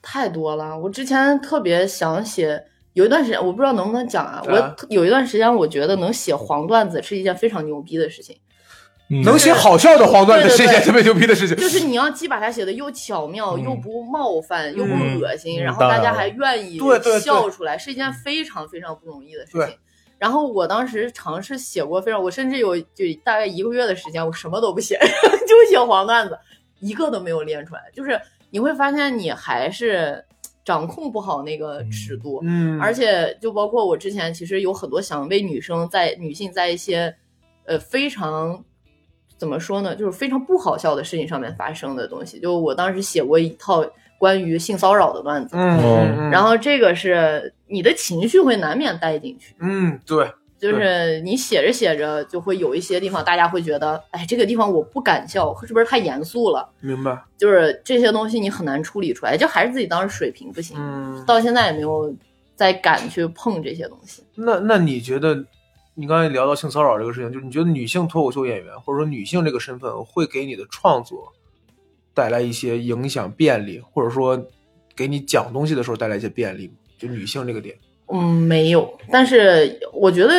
[0.00, 0.78] 太多了。
[0.78, 8.36] 我之前特别想写，有一段时间我不知道能不能讲啊，啊我有一段时间我觉得能写黄段子是一件非常牛逼的事情。
[9.08, 11.56] 嗯能写好笑的黄段子是一件特别牛逼的事情。
[11.56, 19.78] 就是你要既把它写的又巧妙，嗯又不冒犯，又不嗯恶心，嗯然后大家还愿意对对对笑出来，是一件非常非常不容易的事情。
[20.18, 24.98] 然后我当时尝试写过非常，我甚至有就大概一个月的时间，我什么都不写，
[25.66, 26.38] 就写黄段子，
[26.80, 27.82] 一个都没有练出来。
[27.92, 30.24] 就是你会发现你还是
[30.64, 37.14] 掌控不好那个尺度，嗯，而且就包括我之前其实有很多想为女生在女性在一些
[37.64, 38.64] 呃非常
[39.36, 42.40] 怎么说呢，就是非常不好笑的事情上面发生的东西。
[42.40, 43.84] 就我当时写过一套
[44.18, 56.68] 关于性骚扰的段子，嗯，然后这个是你的情绪会难免带进去，嗯对，就是你写着写着就会有一些地方大家会觉得，哎，这个地方我不敢笑，是不是太严肃了？
[56.80, 57.22] 明白。
[57.36, 62.14] 就是这些东西你很难处理出来，就还是自己当时水平不行，嗯，到现在也没有
[62.54, 64.22] 再敢去碰这些东西。
[64.34, 65.44] 那那你觉得，
[65.94, 71.32] 你刚才聊到性骚扰这个事情，就是你觉得女性脱口秀演员或者说女性这个身份会给你的创作
[72.14, 74.42] 带来一些影响便利，或者说
[74.94, 76.74] 给你讲东西的时候带来一些便利吗？
[76.98, 77.76] 就女性这个点，
[78.12, 80.34] 嗯，没有，但是我觉得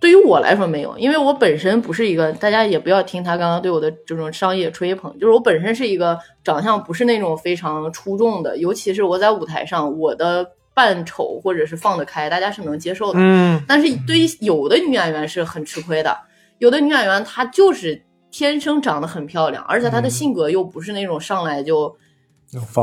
[0.00, 13.14] 对于我来说没有，因为我本身不是一个，大家也不要听他刚刚对我的这种商业吹捧，就是我本身是一个长相不是那种非常出众的，尤其是我在舞台上，我的扮丑或者是放得开，大家是能接受的。
[13.16, 16.16] 嗯但是对于有的女演员是很吃亏的，
[16.58, 21.94] 有的女演员她就是天生长得很漂亮，而且她的嗯性格又不是那种上来就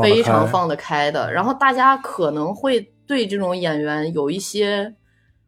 [0.02, 4.94] 非常放得开的，然后大家可能会对这种演员有一些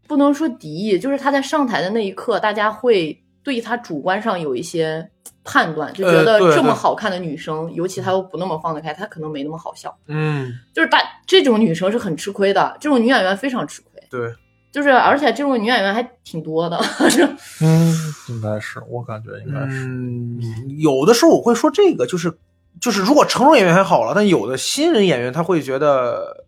[0.08, 5.08] 不能说敌意，就是他在上台的那一刻，大家会对他主观上有一些
[5.44, 9.96] 判断，就觉得这么好看的女生，尤其她又不那么放得开，她可能没那么好笑。
[10.08, 14.02] 嗯，就是大这种女生是很吃亏的，这种女演员非常吃亏。
[14.10, 14.34] 对，
[14.72, 16.76] 就是而且这种女演员还挺多的，
[17.62, 17.94] 嗯，
[18.28, 19.86] 应该是，我感觉应该是。
[19.86, 20.40] 嗯，
[20.80, 22.36] 有的时候我会说这个，就是
[22.80, 26.44] 就是如果成熟演员还好了，但有的新人演员他会觉得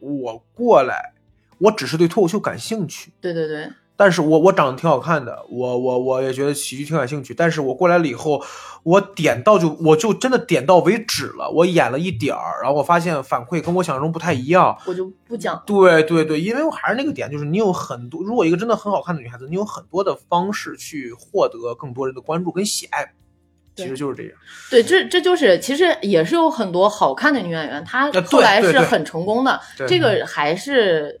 [0.00, 1.12] 我过来，
[1.58, 3.12] 我只是对脱口秀感兴趣。
[3.20, 7.34] 对对对，但是我我长得挺好看的，我我我也觉得喜剧挺感兴趣。
[7.34, 8.42] 但是我过来了以后，
[8.82, 11.50] 我点到就我就真的点到为止了。
[11.50, 14.76] 我演了一点儿，然后我发现反馈跟我想象中不太一样。
[14.86, 15.62] 我就不讲。
[15.66, 23.12] 对对对，因为我还是那个点，就是你有很多，如果一个真的很好看的女孩子，你有很多的方式去获得更多人的关注跟喜爱，
[23.76, 24.32] 其实就是这样。
[24.70, 29.60] 对，这这就是其实也是有很多好看的女演员，她后来是很成功的。
[29.76, 31.20] 对这个还是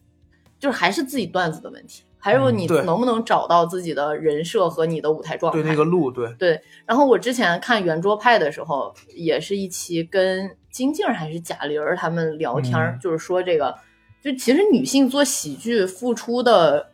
[0.58, 5.62] 就是还是自己段子的问题，还有你能不能找到自己的人设和你的舞台状态。
[5.62, 13.74] 对那个路，对对，然后我之前看圆桌派的时候，也是一期跟金靖还是贾玲儿他们聊天就是说这个，
[14.22, 16.90] 就其实女性做喜剧付出的，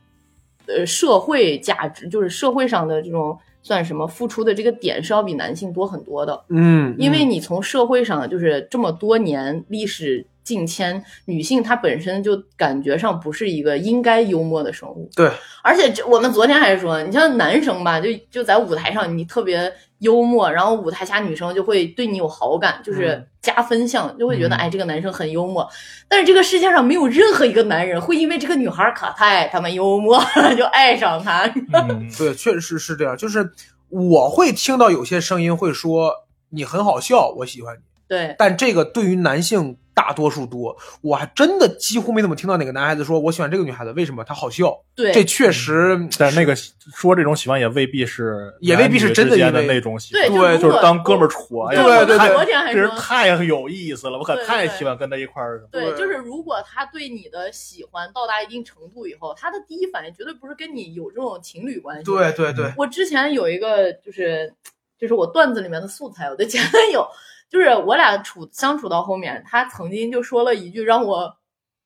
[0.66, 3.36] 呃，社会价值，就是社会上的这种
[3.66, 7.30] 算什么付出的这个点是要比男性多很多的，嗯，因为嗯。
[7.30, 15.28] 你从社会上就是这么多年历史近千，女性她本身就感觉上不是一个应该幽默的生物，对，
[15.62, 25.68] 而且这我们昨天还说，你像男生吧，就就在舞台上你特别幽默，然后舞台下女生就会对你有好感，就是嗯加分项，就会觉得、嗯哎这个男生很幽默。
[26.08, 30.22] 但是这个世界上没有任何一个男人会因为这个女孩可太他妈幽默
[30.56, 31.42] 就爱上她。
[31.72, 33.16] 嗯， 对，确实是这样。
[33.16, 33.50] 就是
[33.88, 36.12] 我会听到有些声音会说
[36.50, 40.76] 你很好笑，我喜欢你，对但这个对于男性大多数多。
[41.00, 44.22] 我还真的几乎没怎么听到哪个男孩子说我喜欢这个女孩子，为什么？
[44.22, 44.78] 她好笑。
[44.94, 51.66] 对，这确实，但那个说这种喜欢也未必是，也未必是真的因为那种喜对，欢，对就是当哥们儿处。
[51.70, 55.66] 对对对太昨天还这人太有意思了，我可对对对太喜欢跟他一块儿。
[55.72, 62.04] 对就是如果他对你的喜欢到达一定程度以后，他的第一反应绝对不是跟你有这种情侣关系。
[62.04, 64.52] 对对对，我之前有一个就是
[64.98, 67.06] 就是我段子里面的素材，我的前男友，
[67.48, 71.36] 就是我俩处相处到后面，他曾经就说了一句让我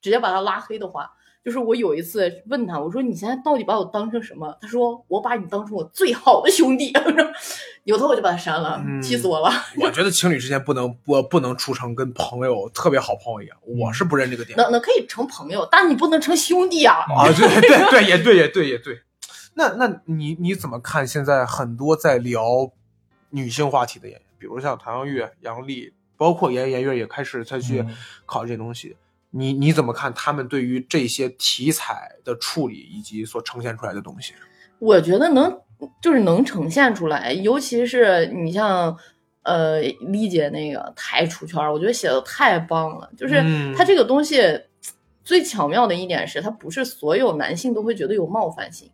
[0.01, 1.13] 直接把他拉黑的话。
[1.43, 4.55] 就是我有一次问他，我说你现在到底把我当成什么？
[4.61, 6.93] 他说我把你当成我最好的兄弟。
[7.85, 9.51] 扭头我就把他删了，嗯气死我了。
[9.81, 14.55] 我觉得情侣之间不能不不能处成跟朋友特别好朋友一样，我是不认这个点。
[14.59, 17.07] 能能可以成朋友，但你不能成兄弟啊。
[17.09, 19.01] 啊，对对对，也对也对也对。
[19.55, 22.71] 那那你你怎么看现在很多在聊
[23.31, 27.95] 女性话题的演员，比如像唐湘玉、杨笠，包括严严悦也开始再去嗯
[28.27, 28.97] 考这些东西。
[29.33, 34.33] 你你怎么看他们对于这些题材的处理以及所呈现出来的东西？
[34.81, 35.61] 我觉得能
[36.03, 38.97] 就是能呈现出来，尤其是你像
[39.43, 43.11] 呃丽姐那个太出圈儿，我觉得写的太棒了。
[43.17, 44.41] 就是嗯它这个东西
[45.23, 48.91] 最巧妙的一点是，他不是所有男性都会觉得有冒犯性，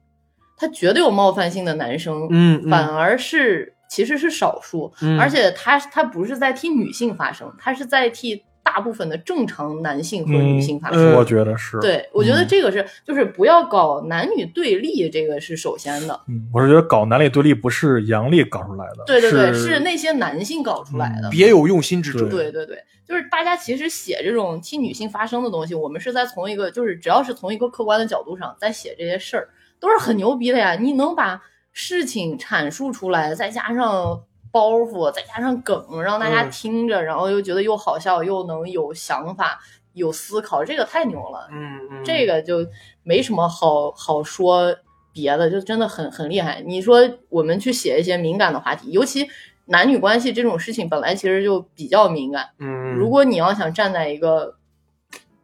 [0.59, 11.01] 他觉得有冒犯性的男生，嗯反而是其实是少数，嗯而且他他不是在替女性发声，他是在替大部分的正常男性和女性发声。
[11.13, 11.79] 嗯我觉得是。
[11.79, 16.21] 对，我觉得嗯这个是，就是不要搞男女对立，这个是首先的。
[16.29, 21.31] 嗯，我是觉得搞男女对立不是杨笠搞出来的，对对对，是是那些男性搞出来的。
[21.31, 22.29] 别有用心之者。
[22.29, 22.77] 对对对，
[23.07, 30.75] 就是大家其实写这种替女性发声的东西，我们是在从一个就是只要是从一个客观的角度上在写这些事儿，都是很牛逼的呀。
[30.75, 31.41] 你能把
[31.79, 39.61] 事情阐述出来，再加上包袱，再加上梗，让大家嗯听着，然后又觉得又好笑，又能有想法、
[39.93, 41.47] 有思考，这个太牛了。
[41.53, 42.67] 嗯嗯，这个就
[43.03, 44.75] 没什么好好说
[45.13, 46.63] 别的，就真的很很厉害。
[46.65, 46.99] 你说
[47.29, 49.29] 我们去写一些敏感的话题，尤其
[49.67, 52.49] 男女关系这种事情，本来其实就比较敏感。
[52.59, 54.57] 嗯，如果你要想站在一个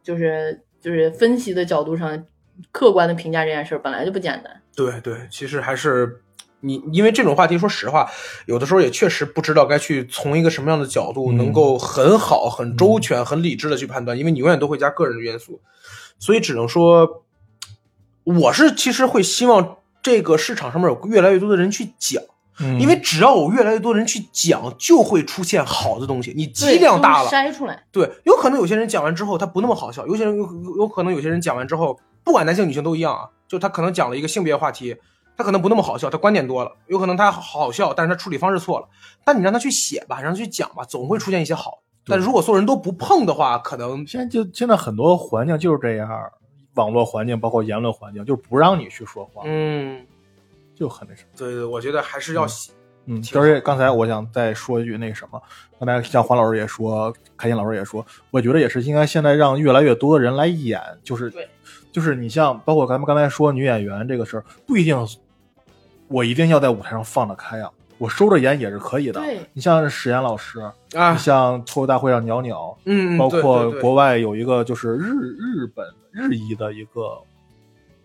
[0.01, 2.25] 就是就是分析的角度上，
[2.71, 4.62] 客观的评价这件事儿，本来就不简单。
[4.75, 6.21] 对对，其实还是
[6.61, 8.09] 你，因为这种话题，说实话，
[8.45, 11.37] 有的时候也确实不知道该去从一个什么样的角度，嗯。
[11.37, 15.61] 能够很好、很周全、很理智的去判断，因为你永远都会加个人的元素，
[16.17, 17.23] 所以只能说，
[18.23, 22.23] 我是其实会希望这个市场上面有越来越多的人去讲，
[22.59, 22.79] 嗯。
[22.79, 27.83] 因为只要有越来越多人去讲，就会出现好的东西，你对剂量大了，筛出来。
[27.91, 34.97] 对，有可能有些人讲完之后他不那么好笑，有些人有有有可能有些人讲完之后，不管男性女性都一样啊，就他可能讲了一个性别话题，
[35.37, 38.87] 他可能不那么好笑，他观点多了，有可能他好笑，但是他处理方式错了。
[39.23, 41.83] 但你让他去写吧，让他去讲吧，总会出现一些好。
[42.07, 46.09] 但是如果所有人都不碰的话，可能现在就现在很多环境就是这样，
[46.73, 50.03] 网络环境包括言论环境，就是不让你去说话，嗯，
[50.73, 51.29] 就很那什么。
[51.37, 52.71] 对对，我觉得还是要写。
[53.05, 55.39] 嗯，挺而且刚才我想再说一句那个什么，
[55.77, 61.45] 刚才像黄老师也说，开心老师也说，我觉得也是应该现在让越来越多的人来演，就是对，
[61.93, 64.97] 就是你像包括咱们刚才说女演员这个事儿，不一定
[66.09, 69.21] 我一定要在舞台上放得开啊，我收着演也是可以的。
[69.21, 70.59] 对你像史岩老师，
[70.95, 77.17] 啊你，像脱口大会上鸟鸟，嗯，包括国外有一个就是日日本日裔的一个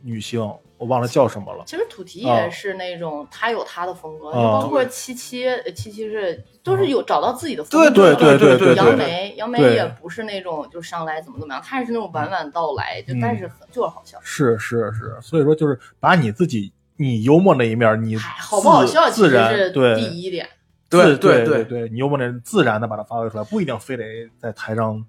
[0.03, 0.41] 女性，
[0.79, 1.65] 我忘了叫什么了。
[1.67, 8.15] 其实土提啊也是那种，他有他的风格，啊就包括七七，呃七七是都是有找到自己的风对格。
[8.15, 14.19] 对对对对对杨梅，杨梅也不是那种就上来怎么怎么样，她是那种娓娓道来，就嗯但是很就是好笑。
[14.23, 20.49] 是是是，所以说就是把你自己你幽默那一面，你嗨，好不好笑其自然实是第一点。
[20.91, 24.05] 对对对对，你幽默那自然的把它发挥出来，不一定非得
[24.41, 25.05] 在台上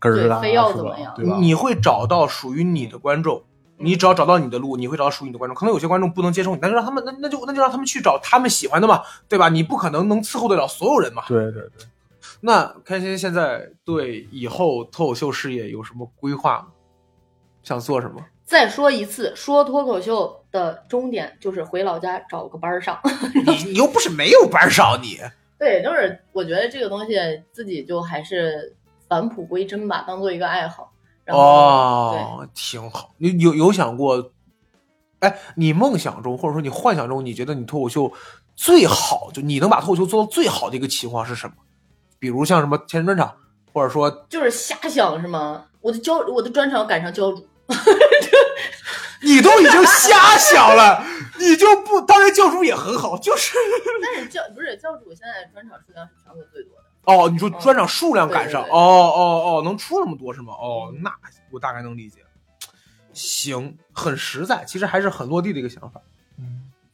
[0.00, 1.12] 对非要怎么样？
[1.40, 3.42] 你会找到属于你的观众，
[3.76, 5.54] 你只要找到你的路，你会找到属于你的观众。
[5.54, 9.48] 可能有些观众不能接受你，那就让他们那那就那就让他们去找他们喜欢的嘛，对吧？
[9.48, 11.24] 你不可能能伺候得了所有人嘛。
[11.26, 11.86] 对对对，
[12.40, 16.66] 那开心现在对以后脱口秀事业有什么规划吗？
[17.62, 18.24] 想做什么？
[18.44, 23.00] 再说一次，说脱口秀的终点就是回老家找个班儿上。
[23.46, 25.18] 你你又不是没有班上，你
[25.58, 27.14] 对，就是我觉得这个东西
[27.52, 28.76] 自己就还是
[29.08, 30.92] 返璞归真吧，当做一个爱好。
[31.24, 33.14] 然后，哦，挺好。
[33.18, 34.30] 你有有想过？
[35.20, 38.12] 哎，你梦想中或者说你幻想中，你觉得你脱口秀
[38.54, 41.54] 最好，就你能把脱口秀做到最好的一个情况是什么？
[42.18, 43.34] 比如像什么天神专场，
[43.72, 45.64] 或者说就是瞎想是吗？
[45.80, 47.46] 我的教我的专场赶上教主，
[49.22, 51.02] 你都已经瞎想了，
[51.38, 53.54] 你就不当然教主也很好，就是
[54.02, 59.20] 但是教不是教主现在专场数量是全国最多的，哦，你说专场数量赶上，哦哦
[59.58, 60.52] 哦，能出那么多是吗？
[60.54, 61.12] 哦，那
[61.50, 62.20] 我大概能理解。
[63.12, 66.13] 行，很实在，其实还是很落地的一个想法，嗯，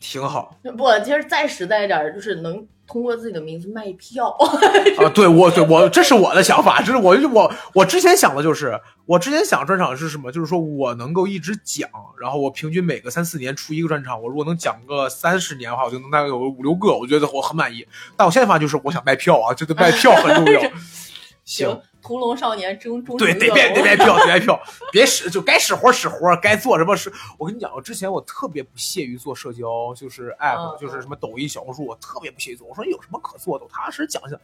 [0.01, 4.29] 挺好不，其实再实在一点儿，就是能通过自己的名字卖票。
[4.99, 5.09] 啊。
[5.15, 10.33] 对我，对我，这是我的想法，这是我我我之前想的就是，我之前想专场是什么？
[10.33, 11.89] 就是说我能够一直讲，
[12.19, 17.87] 然后我平均每个三四年出一个专场，我如果能讲个三十年的话，我就能大概有五六个，我觉得我很满意。
[18.17, 20.63] 但我现在发现就是，我想卖票啊，觉得卖票很重要。
[21.45, 24.61] 行，，屠龙少年终终对，得卖恶龙得别 票，得卖票，
[24.93, 27.13] 别使就该使活使活，该做什么事。
[27.39, 32.67] 我跟你讲，我之前我特别不屑于做社交，就是 app，、嗯就是什么抖音、小红书，我特别不屑于做。
[32.67, 34.39] 我说有什么可做的，我踏踏实实讲讲。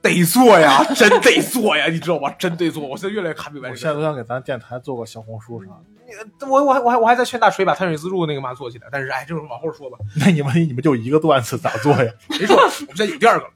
[0.00, 2.28] 得做呀，真得做呀，你知道吗？
[2.36, 2.84] 真得做。
[2.84, 3.76] 我现在越来越看明白我。
[3.76, 6.46] 现在都想给咱电台做个小红书啥的。
[6.48, 9.96] 我我还我还我还在劝大锤把碳水自助那个嘛做起来，但是哎，就是往后说吧。
[10.16, 12.12] 那你们你们就一个段子咋做呀？
[12.30, 12.56] 谁说？
[12.56, 13.50] 我们现在有第二个了。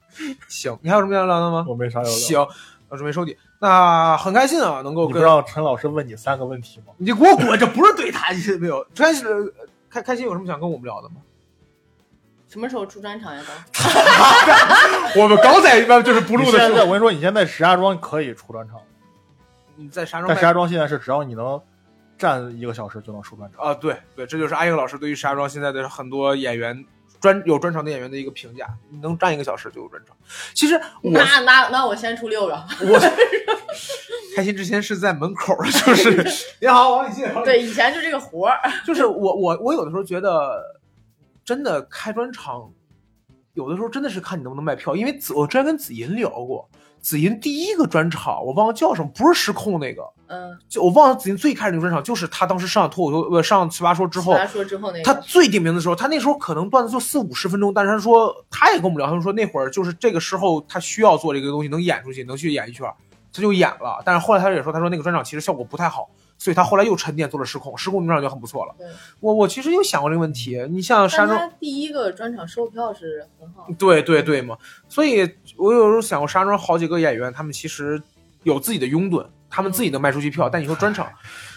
[0.47, 1.65] 行，你还有什么要聊的吗？
[1.67, 2.11] 我没啥要聊。
[2.11, 2.47] 行，
[2.89, 3.37] 我准备收底。
[3.59, 6.93] 那很开心啊，能够跟你不让陈老师问你三个问题吗？
[6.97, 7.59] 你给我滚！
[7.59, 8.85] 这不是对他，没有。
[8.95, 9.53] 开始
[9.89, 11.15] 开开心有什么想跟我们聊的吗？
[12.47, 13.43] 什么时候出专场呀？
[15.13, 18.79] 都 我们刚在一般就是不录的时候，现在我跟你说，你现在石家庄可以出专场，
[19.75, 21.61] 你在石家庄但石家庄现在是只要你能
[22.17, 23.65] 站一个小时就能出专场。
[23.65, 26.85] 啊，对对，这就是阿英老师对于石家庄现在的很多演员
[27.19, 28.67] 专有专场的演员的一个评价。
[28.89, 30.15] 你能站一个小时就有专场。
[30.53, 32.53] 其实我那那那我先出六个。
[32.81, 32.99] 我
[34.35, 36.23] 开心之前是在门口，就是
[36.61, 37.23] 你好，王李进。
[37.25, 38.59] 王李进对，以前就这个活儿。
[38.85, 40.79] 就是我我我有的时候觉得，
[41.43, 42.71] 真的开专场，
[43.53, 44.95] 有的时候真的是看你能不能卖票。
[44.95, 46.69] 因为子我之前跟子银聊过，
[47.07, 62.85] 子银第一个专场我忘了叫什么，不是失控那个，嗯，就我忘了紫银最开始那个专场，就是他当时上脱口秀呃上奇葩说之后，奇葩说之后那个，他最顶名的时候，他那时候可能段子就四五十分钟，但是他说他也跟我们聊，他就说那会儿就是这个时候他需要做这个东西，能演出去，能去演艺圈，
[63.31, 64.01] 他就演了。
[64.03, 68.75] 但是后来他也说，他说那个专场其实效果不太好，所以他后来又沉淀做了失控，失控那专场就很不错了。
[69.19, 73.67] 我我其实有想过这个问题，你像山庄，第一个专场售票是很好。
[73.77, 74.57] 对对对嘛，
[74.87, 78.01] 所以我有时候想过，山庄好几个演员，他们其实
[78.43, 81.07] 有自己的拥趸，他们自己能卖出去票，但你说专场，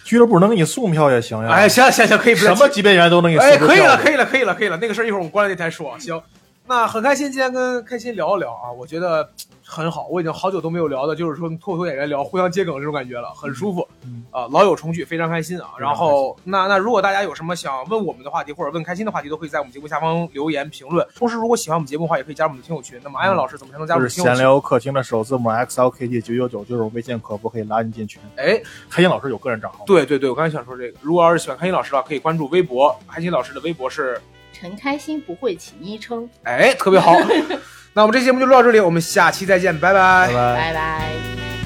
[0.04, 1.50] 俱乐部能给你送票也行呀。
[1.50, 4.76] 哎，行行行，可以什么级别演员都能给你送哎，可以了，可以了，可以了，可以了。
[4.78, 5.98] 那个事儿一会儿我们关了电台说。
[5.98, 6.20] 行，
[6.66, 9.28] 那很开心今天跟开心聊一聊啊，我觉得
[9.64, 10.06] 很好。
[10.08, 13.86] 我已经好久都没有聊的，就是说脱口秀演员聊互相接梗这种感觉了，很舒服。
[14.04, 15.70] 嗯啊，老友重聚，非常开心啊。
[15.78, 21.04] 然后那那如果大家有什么想问我们的话题，或者问开心的话题，都可以在我们节目下方留言评论。
[21.16, 23.00] 同时，如果喜欢我们节目的话，也可以加入我们的听友群。
[23.02, 24.54] 那么安阳老师怎么才能加入我就是闲们听友群？
[24.54, 28.22] 聊客厅的首字母 X L K T 九九九，就是我微信客服可以拉你进群。
[28.36, 30.98] 哎，开心老师有个人账号，对对对，我刚才想说这个。
[31.00, 34.20] 如果要是喜欢开心老师的话，可以关注微博，开心老师的微博是
[34.60, 37.16] 陈开心不会起昵称，哎，特别好。
[37.94, 40.54] 那我们这期节目就录到这里，我们下期再见，拜拜拜拜。
[40.54, 41.59] 拜拜。